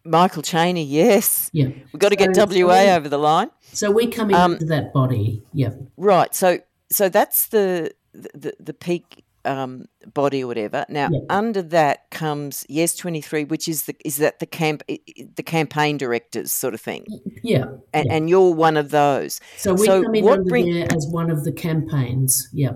Michael 0.04 0.42
Chaney, 0.42 0.84
yes, 0.84 1.48
yeah. 1.54 1.68
we've 1.92 1.98
got 1.98 2.10
to 2.10 2.16
get 2.16 2.36
WA 2.36 2.82
so 2.82 2.94
over 2.94 3.08
the 3.08 3.18
line, 3.18 3.50
So 3.72 3.90
we 3.90 4.06
come 4.06 4.34
Um, 4.34 4.52
into 4.52 4.66
that 4.66 4.92
body. 4.92 5.42
Yeah, 5.54 5.70
right? 5.96 6.34
So, 6.34 6.58
so 6.90 7.08
that's 7.08 7.46
the 7.46 7.92
the, 8.12 8.52
the 8.60 8.74
peak 8.74 9.24
um, 9.44 9.86
body 10.12 10.44
or 10.44 10.46
whatever. 10.46 10.84
Now, 10.88 11.08
Yeah. 11.10 11.20
under 11.30 11.62
that 11.62 12.10
comes 12.10 12.64
Yes 12.68 12.94
Twenty 12.94 13.20
Three, 13.20 13.44
which 13.44 13.68
is 13.68 13.84
the 13.84 13.96
is 14.04 14.16
that 14.16 14.38
the 14.38 14.46
camp 14.46 14.82
the 14.86 15.42
campaign 15.42 15.98
directors 15.98 16.52
sort 16.52 16.74
of 16.74 16.80
thing, 16.80 17.06
yeah. 17.42 17.64
and, 17.92 18.06
yeah. 18.06 18.14
and 18.14 18.30
you're 18.30 18.54
one 18.54 18.76
of 18.76 18.90
those. 18.90 19.40
So 19.56 19.74
we 19.74 19.86
so 19.86 20.02
come 20.02 20.14
in 20.14 20.24
what 20.24 20.38
under 20.40 20.48
bring- 20.48 20.72
there 20.72 20.88
as 20.94 21.06
one 21.10 21.30
of 21.30 21.44
the 21.44 21.52
campaigns. 21.52 22.48
Yeah. 22.52 22.72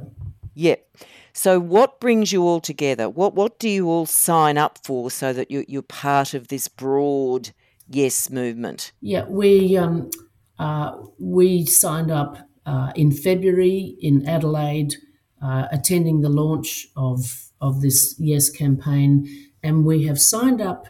Yeah. 0.55 0.77
So 1.33 1.61
what 1.61 2.01
brings 2.01 2.33
you 2.33 2.45
all 2.45 2.61
together? 2.61 3.11
What 3.11 3.35
what 3.35 3.59
do 3.59 3.69
you 3.69 3.89
all 3.91 4.07
sign 4.07 4.57
up 4.57 4.79
for 4.85 5.11
so 5.11 5.33
that 5.35 5.51
you 5.51 5.65
you're 5.69 5.83
part 5.83 6.33
of 6.33 6.49
this 6.49 6.67
broad 6.67 7.51
yes 7.89 8.31
movement? 8.31 8.93
Yeah, 9.03 9.27
we 9.29 9.77
um, 9.77 10.11
uh, 10.59 10.97
we 11.19 11.67
signed 11.67 12.11
up 12.11 12.39
uh, 12.65 12.91
in 12.97 13.13
February 13.13 13.97
in 14.01 14.27
Adelaide, 14.27 14.95
uh, 15.43 15.67
attending 15.71 16.21
the 16.21 16.29
launch 16.29 16.89
of 16.97 17.51
of 17.61 17.81
this 17.81 18.15
Yes 18.19 18.51
campaign, 18.51 19.27
and 19.63 19.85
we 19.85 20.05
have 20.05 20.21
signed 20.21 20.61
up. 20.61 20.89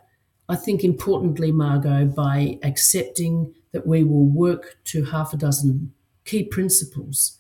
I 0.49 0.57
think 0.57 0.85
importantly, 0.85 1.51
Margo, 1.53 2.07
by 2.07 2.59
accepting 2.63 3.55
that 3.73 3.87
we 3.87 4.05
will 4.05 4.27
work 4.27 4.79
to 4.85 5.05
half 5.05 5.33
a 5.33 5.37
dozen 5.37 5.93
key 6.25 6.45
principles 6.45 7.39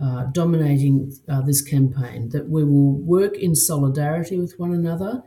uh, 0.00 0.24
dominating 0.32 1.12
uh, 1.28 1.42
this 1.42 1.62
campaign. 1.62 2.30
That 2.30 2.48
we 2.48 2.64
will 2.64 2.94
work 2.94 3.36
in 3.36 3.54
solidarity 3.54 4.38
with 4.38 4.58
one 4.58 4.72
another. 4.72 5.22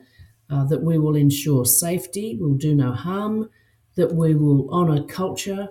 Uh, 0.51 0.63
that 0.65 0.81
we 0.81 0.97
will 0.97 1.15
ensure 1.15 1.63
safety, 1.63 2.35
we'll 2.39 2.55
do 2.55 2.73
no 2.73 2.91
harm, 2.91 3.51
that 3.93 4.15
we 4.15 4.33
will 4.33 4.67
honour 4.71 5.03
culture, 5.03 5.67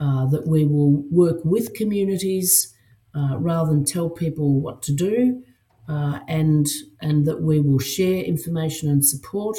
uh, 0.00 0.26
that 0.26 0.46
we 0.46 0.66
will 0.66 1.02
work 1.10 1.42
with 1.44 1.72
communities 1.72 2.74
uh, 3.14 3.36
rather 3.38 3.70
than 3.70 3.84
tell 3.84 4.10
people 4.10 4.60
what 4.60 4.82
to 4.82 4.92
do, 4.92 5.42
uh, 5.88 6.20
and 6.28 6.66
and 7.00 7.26
that 7.26 7.42
we 7.42 7.60
will 7.60 7.78
share 7.78 8.22
information 8.22 8.90
and 8.90 9.04
support, 9.04 9.58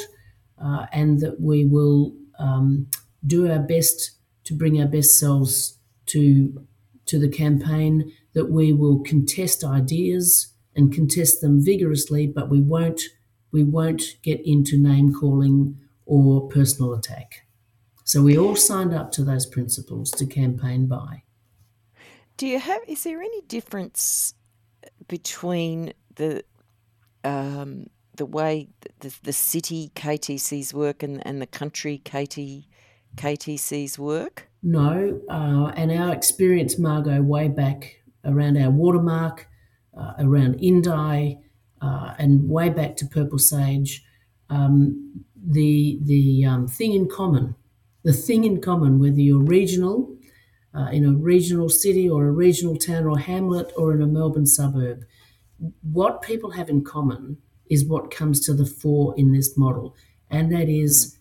uh, 0.58 0.86
and 0.92 1.20
that 1.20 1.40
we 1.40 1.64
will 1.64 2.14
um, 2.38 2.88
do 3.26 3.50
our 3.50 3.58
best 3.58 4.12
to 4.44 4.54
bring 4.54 4.80
our 4.80 4.88
best 4.88 5.18
selves 5.18 5.78
to 6.06 6.66
to 7.06 7.18
the 7.18 7.28
campaign. 7.28 8.12
That 8.34 8.50
we 8.50 8.72
will 8.72 9.00
contest 9.00 9.64
ideas 9.64 10.54
and 10.76 10.94
contest 10.94 11.40
them 11.40 11.64
vigorously, 11.64 12.26
but 12.28 12.48
we 12.48 12.60
won't 12.60 13.02
we 13.52 13.64
won't 13.64 14.02
get 14.22 14.40
into 14.44 14.78
name 14.78 15.12
calling 15.12 15.76
or 16.06 16.48
personal 16.48 16.94
attack. 16.94 17.46
So 18.04 18.22
we 18.22 18.36
all 18.38 18.56
signed 18.56 18.94
up 18.94 19.12
to 19.12 19.24
those 19.24 19.46
principles 19.46 20.10
to 20.12 20.26
campaign 20.26 20.86
by. 20.86 21.22
Do 22.40 22.46
you 22.46 22.58
have 22.58 22.80
is 22.88 23.04
there 23.04 23.20
any 23.20 23.42
difference 23.42 24.32
between 25.08 25.92
the 26.14 26.42
um, 27.22 27.88
the 28.16 28.24
way 28.24 28.70
the, 29.00 29.14
the 29.22 29.34
city 29.34 29.92
KTCs 29.94 30.72
work 30.72 31.02
and, 31.02 31.20
and 31.26 31.42
the 31.42 31.46
country 31.46 31.98
KT 31.98 32.64
KTCs 33.16 33.98
work? 33.98 34.48
No, 34.62 35.20
uh, 35.28 35.66
and 35.76 35.92
our 35.92 36.14
experience, 36.14 36.78
Margo, 36.78 37.20
way 37.20 37.48
back 37.48 38.00
around 38.24 38.56
our 38.56 38.70
watermark, 38.70 39.46
uh, 39.94 40.14
around 40.18 40.54
Indi, 40.60 41.38
uh, 41.82 42.14
and 42.18 42.48
way 42.48 42.70
back 42.70 42.96
to 42.96 43.06
Purple 43.06 43.38
Sage, 43.38 44.02
um, 44.48 45.26
the 45.36 45.98
the 46.04 46.46
um, 46.46 46.66
thing 46.66 46.94
in 46.94 47.06
common, 47.06 47.54
the 48.02 48.14
thing 48.14 48.44
in 48.44 48.62
common, 48.62 48.98
whether 48.98 49.20
you're 49.20 49.44
regional, 49.44 50.16
uh, 50.74 50.88
in 50.92 51.04
a 51.04 51.12
regional 51.12 51.68
city 51.68 52.08
or 52.08 52.26
a 52.26 52.32
regional 52.32 52.76
town 52.76 53.06
or 53.06 53.18
hamlet 53.18 53.72
or 53.76 53.92
in 53.92 54.02
a 54.02 54.06
Melbourne 54.06 54.46
suburb, 54.46 55.04
what 55.82 56.22
people 56.22 56.52
have 56.52 56.68
in 56.68 56.84
common 56.84 57.38
is 57.68 57.84
what 57.84 58.10
comes 58.10 58.40
to 58.40 58.54
the 58.54 58.66
fore 58.66 59.14
in 59.16 59.32
this 59.32 59.56
model, 59.56 59.94
and 60.30 60.52
that 60.52 60.68
is 60.68 61.18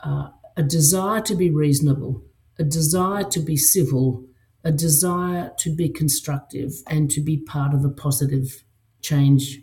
uh, 0.00 0.28
a 0.56 0.62
desire 0.62 1.20
to 1.22 1.34
be 1.34 1.50
reasonable, 1.50 2.22
a 2.58 2.64
desire 2.64 3.24
to 3.24 3.40
be 3.40 3.56
civil, 3.56 4.24
a 4.62 4.70
desire 4.70 5.52
to 5.58 5.70
be 5.70 5.88
constructive, 5.88 6.72
and 6.86 7.10
to 7.10 7.20
be 7.20 7.36
part 7.36 7.74
of 7.74 7.84
a 7.84 7.88
positive 7.88 8.64
change 9.02 9.60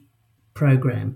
program. 0.54 1.16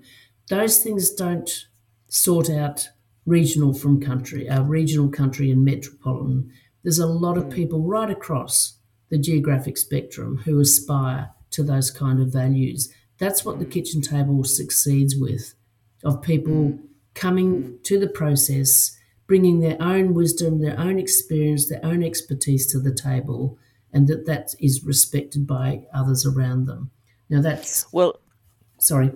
Those 0.49 0.80
things 0.80 1.11
don't 1.11 1.67
sort 2.07 2.49
out 2.49 2.89
regional 3.26 3.74
from 3.74 3.99
country, 3.99 4.49
our 4.49 4.63
regional 4.63 5.09
country 5.09 5.51
and 5.51 5.65
metropolitan. 5.65 6.51
There's 6.86 6.99
a 6.99 7.07
lot 7.07 7.36
of 7.36 7.45
hmm. 7.45 7.49
people 7.49 7.81
right 7.81 8.11
across 8.11 8.77
the 9.09 9.17
geographic 9.17 9.75
spectrum 9.75 10.38
who 10.45 10.59
aspire 10.59 11.31
to 11.49 11.63
those 11.63 11.89
kind 11.89 12.21
of 12.21 12.31
values. 12.31 12.93
That's 13.17 13.43
what 13.43 13.57
the 13.57 13.65
hmm. 13.65 13.71
kitchen 13.71 14.01
table 14.01 14.43
succeeds 14.43 15.15
with, 15.17 15.55
of 16.03 16.21
people 16.21 16.67
hmm. 16.69 16.86
coming 17.15 17.79
to 17.83 17.99
the 17.99 18.07
process, 18.07 18.95
bringing 19.25 19.61
their 19.61 19.81
own 19.81 20.13
wisdom, 20.13 20.61
their 20.61 20.79
own 20.79 20.99
experience, 20.99 21.67
their 21.67 21.83
own 21.83 22.03
expertise 22.03 22.71
to 22.71 22.79
the 22.79 22.93
table, 22.93 23.57
and 23.91 24.07
that 24.07 24.27
that 24.27 24.53
is 24.59 24.83
respected 24.86 25.47
by 25.47 25.88
others 25.91 26.23
around 26.23 26.67
them. 26.67 26.91
Now 27.31 27.41
that's 27.41 27.91
Well, 27.91 28.19
sorry. 28.77 29.11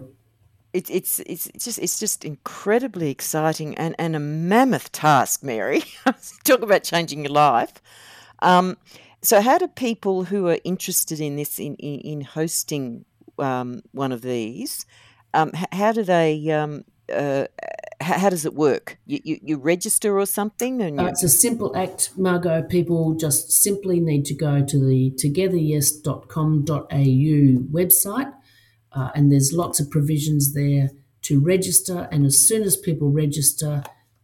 It, 0.72 0.90
it's 0.90 1.20
it's 1.22 1.50
just 1.58 1.80
it's 1.80 2.00
just 2.00 2.24
incredibly 2.24 3.10
exciting 3.10 3.76
and, 3.76 3.96
and 3.98 4.16
a 4.16 4.20
mammoth 4.20 4.92
task, 4.92 5.44
Mary. 5.44 5.84
Talk 6.44 6.62
about 6.62 6.84
changing 6.84 7.24
your 7.24 7.34
life. 7.34 7.74
Um, 8.42 8.78
so, 9.22 9.42
how 9.42 9.58
do 9.58 9.68
people 9.68 10.26
who 10.26 10.48
are 10.48 10.60
interested 10.64 11.20
in 11.20 11.38
this 11.38 11.60
in 11.60 11.76
in, 11.76 12.00
in 12.02 12.22
hosting 12.22 13.06
um, 13.40 13.82
one 13.92 14.12
of 14.12 14.22
these, 14.22 14.86
um, 15.34 15.52
how 15.72 15.92
do 15.92 16.04
they 16.04 16.50
um, 16.52 16.84
uh, 17.12 17.46
how, 18.02 18.30
does 18.30 18.46
it 18.46 18.54
work? 18.54 18.98
You, 19.06 19.20
you, 19.24 19.40
you 19.42 19.58
register 19.58 20.18
or 20.18 20.26
something? 20.26 20.82
And 20.82 21.00
uh, 21.00 21.06
it's 21.06 21.24
a 21.24 21.30
simple 21.30 21.76
act, 21.76 22.12
Margo. 22.18 22.62
People 22.64 23.14
just 23.16 23.52
simply 23.52 24.00
need 24.00 24.26
to 24.26 24.34
go 24.34 24.64
to 24.64 24.80
the 24.80 25.12
togetheryes.com.au 25.12 27.74
website, 27.74 28.34
uh, 28.92 29.10
and 29.16 29.32
there's 29.32 29.54
lots 29.54 29.80
of 29.80 29.90
provisions 29.90 30.54
there 30.54 30.90
to 31.22 31.40
register. 31.40 32.08
And 32.12 32.26
as 32.26 32.40
soon 32.40 32.64
as 32.64 32.78
people 32.78 33.12
register, 33.12 33.84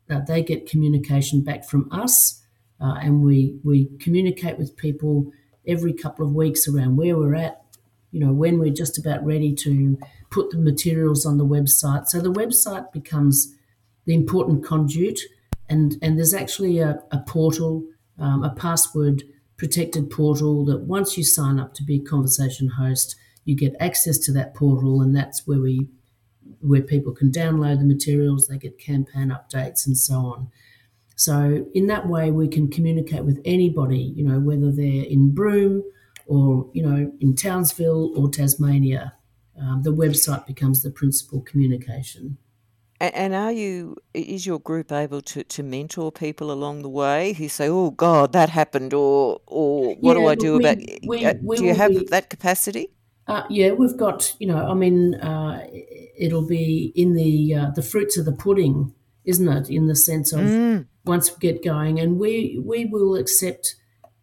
uh, 0.10 0.20
they 0.22 0.44
get 0.44 0.70
communication 0.70 1.44
back 1.44 1.66
from 1.66 1.88
us, 1.92 2.42
uh, 2.80 2.96
and 3.02 3.24
we 3.24 3.60
we 3.64 3.90
communicate 4.00 4.58
with 4.58 4.76
people 4.78 5.32
every 5.68 5.94
couple 5.94 6.26
of 6.26 6.34
weeks 6.34 6.68
around 6.68 6.96
where 6.96 7.18
we're 7.18 7.36
at. 7.36 7.62
You 8.12 8.20
know, 8.22 8.32
when 8.32 8.60
we're 8.60 8.74
just 8.74 8.98
about 8.98 9.26
ready 9.26 9.54
to 9.56 9.98
put 10.30 10.52
the 10.52 10.58
materials 10.58 11.26
on 11.26 11.38
the 11.38 11.46
website. 11.46 12.08
So 12.08 12.22
the 12.22 12.32
website 12.32 12.92
becomes 12.92 13.54
the 14.06 14.14
important 14.14 14.64
conduit, 14.64 15.20
and 15.68 15.98
and 16.02 16.18
there's 16.18 16.34
actually 16.34 16.80
a, 16.80 17.02
a 17.12 17.20
portal, 17.20 17.84
um, 18.20 18.44
a 18.44 18.54
password 18.54 19.24
protected 19.58 20.10
portal 20.10 20.66
that 20.66 20.82
once 20.82 21.18
you 21.18 21.24
sign 21.24 21.60
up 21.60 21.74
to 21.74 21.84
be 21.84 21.96
a 21.96 22.10
conversation 22.10 22.68
host, 22.68 23.16
you 23.46 23.56
get 23.56 23.76
access 23.80 24.18
to 24.18 24.32
that 24.34 24.54
portal, 24.54 25.02
and 25.02 25.16
that's 25.16 25.48
where 25.48 25.60
we 25.60 25.88
where 26.60 26.82
people 26.82 27.14
can 27.14 27.32
download 27.32 27.80
the 27.80 27.86
materials, 27.86 28.48
they 28.48 28.58
get 28.58 28.78
campaign 28.78 29.30
updates, 29.30 29.86
and 29.86 29.98
so 29.98 30.16
on. 30.16 30.50
So 31.16 31.66
in 31.74 31.88
that 31.88 32.08
way, 32.08 32.32
we 32.32 32.48
can 32.48 32.70
communicate 32.70 33.24
with 33.24 33.40
anybody, 33.46 34.14
you 34.16 34.24
know, 34.24 34.40
whether 34.40 34.72
they're 34.72 35.06
in 35.06 35.34
Broome 35.34 35.84
or 36.26 36.70
you 36.74 36.84
know 36.84 37.12
in 37.20 37.36
Townsville 37.36 38.14
or 38.18 38.30
Tasmania. 38.30 39.14
Um, 39.58 39.84
the 39.84 39.94
website 39.94 40.46
becomes 40.46 40.84
the 40.84 40.92
principal 40.92 41.40
communication. 41.40 42.38
And 43.00 43.34
are 43.34 43.52
you, 43.52 43.98
is 44.14 44.46
your 44.46 44.60
group 44.60 44.92
able 44.92 45.22
to, 45.22 45.44
to 45.44 45.64
mentor 45.64 46.12
people 46.12 46.50
along 46.50 46.82
the 46.82 46.90
way 46.90 47.34
who 47.34 47.50
say, 47.50 47.68
oh 47.68 47.92
God, 47.92 48.32
that 48.32 48.50
happened, 48.50 48.94
or, 48.94 49.42
or 49.48 49.96
what 49.96 50.16
yeah, 50.16 50.22
do 50.22 50.28
I 50.28 50.36
do 50.36 50.58
we, 50.58 50.60
about 50.60 50.78
we, 51.06 51.26
uh, 51.26 51.34
we 51.42 51.58
Do 51.58 51.66
you 51.66 51.74
have 51.74 51.92
be, 51.92 52.06
that 52.10 52.30
capacity? 52.30 52.90
Uh, 53.28 53.44
yeah, 53.50 53.72
we've 53.72 53.98
got, 53.98 54.36
you 54.40 54.48
know, 54.48 54.58
I 54.58 54.74
mean, 54.74 55.16
uh, 55.16 55.66
it'll 56.18 56.46
be 56.46 56.92
in 56.96 57.14
the 57.14 57.56
uh, 57.56 57.70
the 57.72 57.82
fruits 57.82 58.18
of 58.18 58.26
the 58.26 58.32
pudding, 58.32 58.94
isn't 59.26 59.48
it? 59.48 59.70
In 59.70 59.88
the 59.88 59.96
sense 59.96 60.32
of 60.32 60.42
mm. 60.42 60.86
once 61.06 61.32
we 61.32 61.38
get 61.40 61.64
going, 61.64 62.00
and 62.00 62.20
we 62.20 62.62
we 62.64 62.86
will 62.86 63.16
accept, 63.16 63.76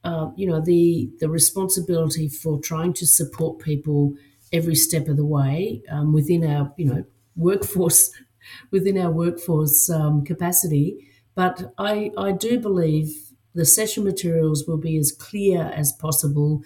uh, 0.04 0.30
you 0.36 0.46
know, 0.46 0.60
the 0.60 1.10
the 1.18 1.28
responsibility 1.28 2.28
for 2.28 2.60
trying 2.60 2.92
to 2.94 3.06
support 3.06 3.58
people 3.58 4.14
every 4.52 4.74
step 4.74 5.08
of 5.08 5.16
the 5.16 5.24
way 5.24 5.82
um, 5.90 6.12
within 6.12 6.44
our, 6.44 6.72
you 6.76 6.84
know, 6.84 7.04
workforce 7.36 8.10
within 8.70 8.98
our 8.98 9.10
workforce 9.10 9.90
um, 9.90 10.24
capacity. 10.24 11.08
But 11.34 11.72
I, 11.78 12.10
I 12.18 12.32
do 12.32 12.60
believe 12.60 13.32
the 13.54 13.64
session 13.64 14.04
materials 14.04 14.66
will 14.66 14.76
be 14.76 14.98
as 14.98 15.12
clear 15.12 15.72
as 15.74 15.92
possible, 15.92 16.62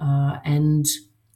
uh, 0.00 0.38
and 0.44 0.86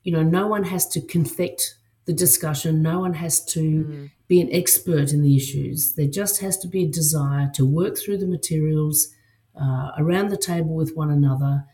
you 0.09 0.15
know, 0.15 0.23
no 0.23 0.47
one 0.47 0.65
has 0.65 0.89
to 0.89 1.03
confect 1.03 1.77
the 2.07 2.15
discussion. 2.15 2.81
No 2.81 3.01
one 3.01 3.13
has 3.13 3.45
to 3.45 3.61
mm. 3.61 4.11
be 4.27 4.41
an 4.41 4.49
expert 4.51 5.13
in 5.13 5.21
the 5.21 5.37
issues. 5.37 5.97
There 5.97 6.07
just 6.07 6.41
has 6.41 6.57
to 6.61 6.67
be 6.67 6.85
a 6.85 6.89
desire 6.89 7.51
to 7.57 7.67
work 7.67 7.99
through 7.99 8.17
the 8.17 8.27
materials 8.27 9.09
uh, 9.55 9.91
around 9.99 10.31
the 10.31 10.39
table 10.39 10.75
with 10.75 10.97
one 10.97 11.11
another, 11.11 11.67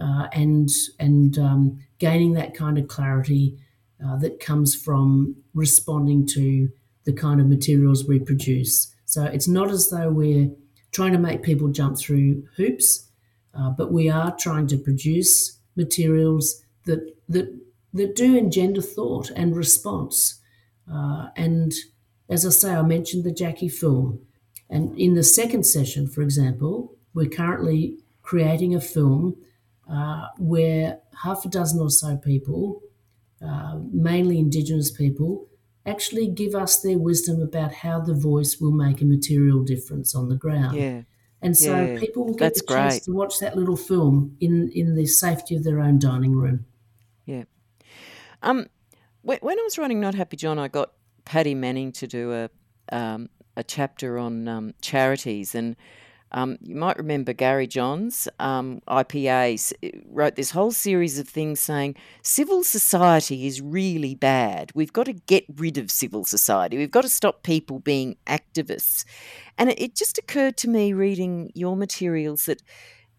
uh, 0.00 0.26
and 0.32 0.68
and 0.98 1.38
um, 1.38 1.78
gaining 2.00 2.32
that 2.32 2.54
kind 2.54 2.76
of 2.76 2.88
clarity 2.88 3.56
uh, 4.04 4.16
that 4.16 4.40
comes 4.40 4.74
from 4.74 5.36
responding 5.54 6.26
to 6.26 6.68
the 7.04 7.12
kind 7.12 7.40
of 7.40 7.46
materials 7.46 8.04
we 8.04 8.18
produce. 8.18 8.92
So 9.04 9.22
it's 9.26 9.46
not 9.46 9.70
as 9.70 9.90
though 9.90 10.10
we're 10.10 10.50
trying 10.90 11.12
to 11.12 11.18
make 11.18 11.44
people 11.44 11.68
jump 11.68 11.98
through 11.98 12.48
hoops, 12.56 13.08
uh, 13.54 13.70
but 13.70 13.92
we 13.92 14.10
are 14.10 14.34
trying 14.36 14.66
to 14.66 14.76
produce 14.76 15.60
materials 15.76 16.64
that 16.86 17.00
that 17.28 17.46
that 17.96 18.16
do 18.16 18.36
engender 18.36 18.82
thought 18.82 19.30
and 19.30 19.56
response. 19.56 20.40
Uh, 20.90 21.28
and 21.36 21.72
as 22.28 22.46
I 22.46 22.50
say, 22.50 22.72
I 22.72 22.82
mentioned 22.82 23.24
the 23.24 23.32
Jackie 23.32 23.68
film, 23.68 24.20
and 24.68 24.98
in 24.98 25.14
the 25.14 25.22
second 25.22 25.64
session, 25.64 26.06
for 26.06 26.22
example, 26.22 26.96
we're 27.14 27.28
currently 27.28 27.98
creating 28.22 28.74
a 28.74 28.80
film 28.80 29.36
uh, 29.90 30.26
where 30.38 30.98
half 31.22 31.44
a 31.44 31.48
dozen 31.48 31.80
or 31.80 31.90
so 31.90 32.16
people, 32.16 32.82
uh, 33.40 33.78
mainly 33.92 34.38
Indigenous 34.38 34.90
people, 34.90 35.48
actually 35.86 36.26
give 36.26 36.54
us 36.54 36.80
their 36.80 36.98
wisdom 36.98 37.40
about 37.40 37.72
how 37.72 38.00
the 38.00 38.14
voice 38.14 38.58
will 38.60 38.72
make 38.72 39.00
a 39.00 39.04
material 39.04 39.62
difference 39.62 40.14
on 40.14 40.28
the 40.28 40.34
ground. 40.34 40.76
Yeah. 40.76 41.02
And 41.40 41.56
so 41.56 41.80
yeah. 41.80 41.98
people 41.98 42.24
will 42.24 42.34
get 42.34 42.54
That's 42.54 42.62
the 42.62 42.74
chance 42.74 42.94
great. 42.94 43.02
to 43.04 43.12
watch 43.12 43.38
that 43.38 43.56
little 43.56 43.76
film 43.76 44.36
in, 44.40 44.70
in 44.74 44.96
the 44.96 45.06
safety 45.06 45.54
of 45.54 45.62
their 45.62 45.80
own 45.80 45.98
dining 45.98 46.34
room. 46.34 46.66
Yeah. 47.24 47.44
Um, 48.46 48.68
when, 49.22 49.40
I 49.42 49.62
was 49.64 49.76
writing 49.76 49.98
Not 49.98 50.14
Happy 50.14 50.36
John, 50.36 50.56
I 50.56 50.68
got 50.68 50.92
Paddy 51.24 51.52
Manning 51.52 51.90
to 51.92 52.06
do 52.06 52.32
a 52.32 52.48
um, 52.96 53.28
a 53.56 53.64
chapter 53.64 54.18
on 54.18 54.46
um, 54.46 54.72
charities, 54.80 55.56
and 55.56 55.74
um, 56.30 56.56
you 56.60 56.76
might 56.76 56.96
remember 56.96 57.32
Gary 57.32 57.66
Johns, 57.66 58.28
um, 58.38 58.82
IPA, 58.86 59.72
wrote 60.06 60.36
this 60.36 60.52
whole 60.52 60.70
series 60.70 61.18
of 61.18 61.28
things 61.28 61.58
saying 61.58 61.96
civil 62.22 62.62
society 62.62 63.48
is 63.48 63.60
really 63.60 64.14
bad. 64.14 64.70
We've 64.76 64.92
got 64.92 65.06
to 65.06 65.14
get 65.14 65.44
rid 65.56 65.76
of 65.76 65.90
civil 65.90 66.24
society. 66.24 66.78
We've 66.78 66.90
got 66.90 67.02
to 67.02 67.08
stop 67.08 67.42
people 67.42 67.80
being 67.80 68.16
activists. 68.28 69.04
And 69.58 69.70
it, 69.70 69.80
it 69.80 69.96
just 69.96 70.18
occurred 70.18 70.56
to 70.58 70.68
me 70.68 70.92
reading 70.92 71.50
your 71.54 71.76
materials 71.76 72.44
that 72.44 72.62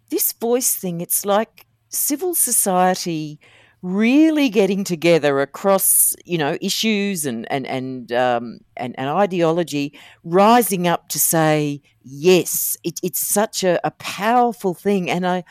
this 0.10 0.32
voice 0.32 0.76
thing, 0.76 1.02
it's 1.02 1.26
like 1.26 1.66
civil 1.90 2.34
society 2.34 3.42
really 3.82 4.50
getting 4.50 4.84
together 4.84 5.40
across 5.40 6.16
you 6.26 6.38
know 6.38 6.58
issues 6.62 7.26
and 7.26 7.50
and 7.52 7.68
and 7.68 8.12
um, 8.12 8.60
and, 8.76 8.96
and 8.98 9.10
ideology, 9.10 9.98
rising 10.24 10.88
up 10.88 11.10
to 11.10 11.20
say 11.20 11.82
yes. 12.04 12.78
It, 12.84 13.00
it's 13.04 13.26
such 13.26 13.64
a, 13.64 13.80
a 13.86 13.92
powerful 13.92 14.74
thing, 14.74 15.10
and 15.10 15.26
I. 15.26 15.44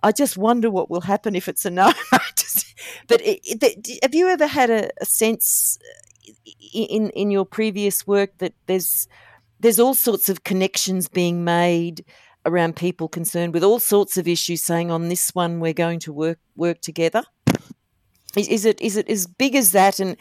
I 0.00 0.12
just 0.12 0.38
wonder 0.38 0.70
what 0.70 0.88
will 0.88 1.00
happen 1.00 1.34
if 1.34 1.48
it's 1.48 1.64
a 1.64 1.70
no. 1.70 1.92
but 3.08 3.20
it, 3.20 3.40
it, 3.42 3.98
have 4.04 4.14
you 4.14 4.28
ever 4.28 4.46
had 4.46 4.70
a, 4.70 4.90
a 5.00 5.04
sense 5.04 5.76
in 6.72 7.10
in 7.10 7.30
your 7.32 7.44
previous 7.44 8.06
work 8.06 8.30
that 8.38 8.54
there's 8.66 9.08
there's 9.60 9.80
all 9.80 9.94
sorts 9.94 10.28
of 10.28 10.44
connections 10.44 11.08
being 11.08 11.44
made 11.44 12.04
around 12.46 12.76
people 12.76 13.08
concerned 13.08 13.52
with 13.52 13.64
all 13.64 13.78
sorts 13.78 14.16
of 14.16 14.28
issues 14.28 14.62
saying 14.62 14.90
on 14.90 15.08
this 15.08 15.34
one 15.34 15.60
we're 15.60 15.72
going 15.72 15.98
to 15.98 16.12
work 16.12 16.38
work 16.56 16.80
together 16.80 17.22
is, 18.36 18.48
is 18.48 18.64
it 18.64 18.80
is 18.80 18.96
it 18.96 19.08
as 19.08 19.26
big 19.26 19.54
as 19.54 19.72
that? 19.72 20.00
And 20.00 20.16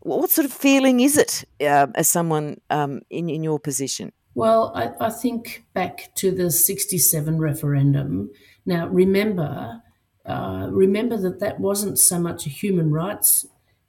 what 0.00 0.30
sort 0.30 0.44
of 0.44 0.52
feeling 0.52 1.00
is 1.00 1.16
it 1.16 1.44
uh, 1.60 1.88
as 1.94 2.08
someone 2.08 2.60
um, 2.70 3.00
in 3.10 3.28
in 3.28 3.42
your 3.42 3.58
position? 3.58 4.12
Well, 4.34 4.72
I, 4.74 5.06
I, 5.06 5.10
think 5.10 5.64
back 5.74 6.14
to 6.16 6.30
the 6.30 6.50
'67 6.50 7.38
referendum. 7.38 8.30
Now, 8.64 8.86
remember, 8.86 9.82
uh, 10.24 10.68
remember 10.70 11.16
that 11.16 11.40
that 11.40 11.58
wasn't 11.58 11.98
so 11.98 12.20
much 12.20 12.46
a 12.46 12.50
human 12.50 12.92
rights 12.92 13.46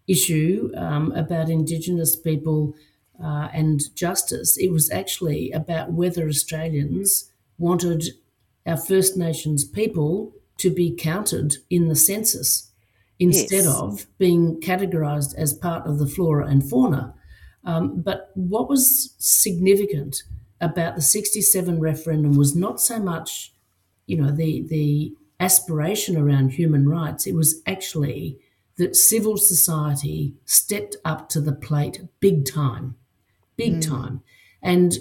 issue 0.08 0.72
um, 0.76 1.12
about 1.12 1.50
Indigenous 1.50 2.16
people 2.16 2.74
uh, 3.24 3.50
and 3.54 3.80
justice. 3.96 4.58
It 4.58 4.72
was 4.72 4.90
actually 4.90 5.52
about 5.52 5.92
whether 5.92 6.28
Australians 6.28 7.32
wanted 7.60 8.06
our 8.66 8.78
First 8.78 9.18
Nations 9.18 9.64
people 9.64 10.34
to 10.58 10.72
be 10.72 10.96
counted 10.96 11.58
in 11.70 11.90
the 11.90 11.96
census 11.96 12.69
instead 13.20 13.66
yes. 13.66 13.68
of 13.68 14.08
being 14.18 14.60
categorized 14.62 15.36
as 15.36 15.54
part 15.54 15.86
of 15.86 16.00
the 16.00 16.08
flora 16.08 16.48
and 16.48 16.68
fauna. 16.68 17.14
Um, 17.66 18.02
but 18.02 18.32
what 18.36 18.70
was 18.70 19.14
significant 19.18 20.24
about 20.62 20.96
the 20.96 21.02
67 21.02 21.80
referendum 21.80 22.36
was 22.36 22.56
not 22.56 22.80
so 22.80 23.00
much, 23.00 23.54
you 24.08 24.18
know, 24.18 24.32
the, 24.32 24.66
the 24.68 25.14
aspiration 25.40 26.18
around 26.18 26.54
human 26.54 26.88
rights, 26.88 27.28
it 27.28 27.36
was 27.36 27.62
actually 27.66 28.40
that 28.78 28.96
civil 28.96 29.38
society 29.38 30.34
stepped 30.46 30.96
up 31.04 31.30
to 31.30 31.42
the 31.42 31.52
plate 31.52 32.02
big 32.20 32.46
time, 32.46 32.96
big 33.58 33.76
mm. 33.76 33.88
time. 33.88 34.22
And 34.62 34.98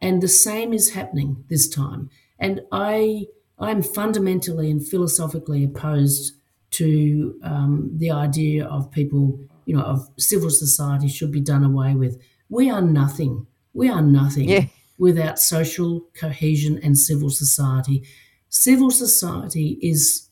and 0.00 0.22
the 0.22 0.28
same 0.28 0.72
is 0.72 0.90
happening 0.90 1.44
this 1.48 1.68
time. 1.68 2.10
And 2.38 2.60
I 2.70 3.26
I'm 3.58 3.82
fundamentally 3.82 4.70
and 4.70 4.86
philosophically 4.86 5.64
opposed 5.64 6.34
to 6.70 7.38
um, 7.42 7.90
the 7.96 8.10
idea 8.10 8.66
of 8.66 8.90
people 8.90 9.38
you 9.66 9.76
know, 9.76 9.82
of 9.82 10.08
civil 10.18 10.48
society 10.50 11.08
should 11.08 11.30
be 11.30 11.40
done 11.40 11.62
away 11.62 11.94
with. 11.94 12.18
We 12.48 12.70
are 12.70 12.80
nothing. 12.80 13.46
We 13.74 13.90
are 13.90 14.00
nothing 14.00 14.48
Yeah. 14.48 14.66
without 14.96 15.38
social 15.38 16.06
cohesion 16.14 16.78
and 16.82 16.96
civil 16.96 17.28
society. 17.28 18.02
Civil 18.48 18.90
society 18.90 19.78
is, 19.82 20.30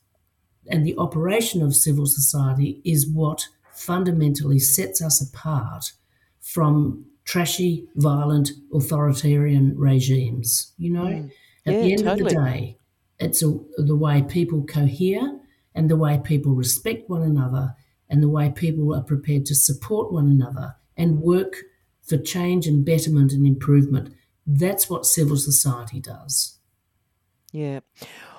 and 0.70 0.86
the 0.86 0.96
operation 0.96 1.60
of 1.60 1.76
civil 1.76 2.06
society 2.06 2.80
is 2.82 3.06
what 3.06 3.46
fundamentally 3.74 4.58
sets 4.58 5.02
us 5.02 5.20
apart 5.20 5.92
from 6.40 7.04
trashy, 7.24 7.86
violent, 7.96 8.52
authoritarian 8.72 9.74
regimes. 9.76 10.72
You 10.78 10.92
know, 10.92 11.04
Mm. 11.04 11.30
at 11.66 11.74
Yeah, 11.74 11.82
the 11.82 11.92
end 11.92 12.04
totally. 12.04 12.22
of 12.22 12.28
the 12.28 12.34
day, 12.34 12.78
it's 13.18 13.42
a, 13.42 13.58
the 13.76 13.96
way 13.96 14.22
people 14.22 14.64
cohere 14.64 15.35
and 15.76 15.90
the 15.90 15.96
way 15.96 16.18
people 16.18 16.52
respect 16.54 17.08
one 17.08 17.22
another 17.22 17.76
and 18.08 18.22
the 18.22 18.28
way 18.28 18.50
people 18.50 18.94
are 18.94 19.02
prepared 19.02 19.44
to 19.46 19.54
support 19.54 20.12
one 20.12 20.26
another 20.26 20.74
and 20.96 21.20
work 21.20 21.56
for 22.02 22.16
change 22.16 22.66
and 22.66 22.84
betterment 22.84 23.32
and 23.32 23.46
improvement. 23.46 24.14
That's 24.46 24.88
what 24.88 25.04
civil 25.04 25.36
society 25.36 26.00
does. 26.00 26.58
Yeah. 27.52 27.80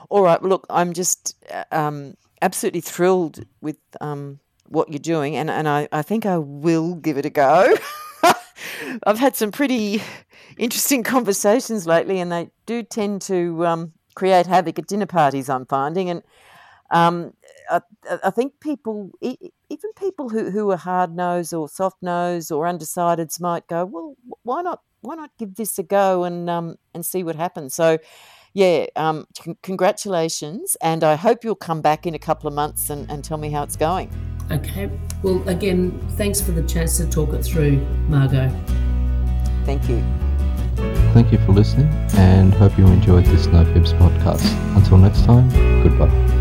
All 0.09 0.23
right. 0.23 0.41
Well, 0.41 0.49
look, 0.49 0.65
I'm 0.69 0.93
just 0.93 1.35
uh, 1.51 1.65
um, 1.71 2.15
absolutely 2.41 2.81
thrilled 2.81 3.45
with 3.61 3.77
um, 4.01 4.39
what 4.67 4.89
you're 4.89 4.99
doing, 4.99 5.35
and, 5.35 5.49
and 5.49 5.67
I, 5.67 5.87
I 5.91 6.01
think 6.01 6.25
I 6.25 6.37
will 6.37 6.95
give 6.95 7.17
it 7.17 7.25
a 7.25 7.29
go. 7.29 7.73
I've 9.05 9.19
had 9.19 9.35
some 9.35 9.51
pretty 9.51 10.01
interesting 10.57 11.03
conversations 11.03 11.85
lately, 11.85 12.19
and 12.19 12.31
they 12.31 12.49
do 12.65 12.83
tend 12.83 13.21
to 13.23 13.65
um, 13.65 13.93
create 14.15 14.47
havoc 14.47 14.79
at 14.79 14.87
dinner 14.87 15.05
parties, 15.05 15.49
I'm 15.49 15.65
finding. 15.65 16.09
And 16.09 16.23
um, 16.89 17.33
I, 17.69 17.81
I 18.09 18.19
I 18.25 18.29
think 18.29 18.59
people, 18.59 19.11
even 19.21 19.93
people 19.97 20.29
who, 20.29 20.49
who 20.51 20.71
are 20.71 20.77
hard 20.77 21.15
nosed 21.15 21.53
or 21.53 21.67
soft 21.67 21.97
nosed 22.01 22.51
or 22.51 22.65
undecideds, 22.65 23.39
might 23.41 23.67
go, 23.67 23.85
well, 23.85 24.15
why 24.43 24.61
not? 24.61 24.81
Why 25.01 25.15
not 25.15 25.29
give 25.37 25.55
this 25.55 25.77
a 25.77 25.83
go 25.83 26.23
and 26.23 26.49
um, 26.49 26.75
and 26.93 27.05
see 27.05 27.23
what 27.23 27.35
happens? 27.35 27.75
So, 27.75 27.97
yeah, 28.53 28.87
um, 28.95 29.27
con- 29.39 29.57
congratulations, 29.61 30.75
and 30.81 31.03
I 31.03 31.15
hope 31.15 31.43
you'll 31.43 31.55
come 31.55 31.81
back 31.81 32.07
in 32.07 32.15
a 32.15 32.19
couple 32.19 32.47
of 32.47 32.53
months 32.53 32.89
and, 32.89 33.09
and 33.09 33.23
tell 33.23 33.37
me 33.37 33.49
how 33.51 33.63
it's 33.63 33.75
going. 33.75 34.11
Okay. 34.51 34.89
Well, 35.23 35.47
again, 35.47 35.99
thanks 36.11 36.39
for 36.41 36.51
the 36.51 36.63
chance 36.63 36.97
to 36.97 37.07
talk 37.07 37.33
it 37.33 37.43
through, 37.43 37.77
Margo. 38.07 38.49
Thank 39.65 39.89
you. 39.89 40.03
Thank 41.13 41.31
you 41.31 41.37
for 41.39 41.51
listening 41.51 41.87
and 42.13 42.53
hope 42.53 42.77
you 42.77 42.85
enjoyed 42.87 43.25
this 43.25 43.47
No 43.47 43.65
Fibs 43.73 43.93
podcast. 43.93 44.45
Until 44.75 44.97
next 44.97 45.25
time, 45.25 45.49
goodbye. 45.83 46.36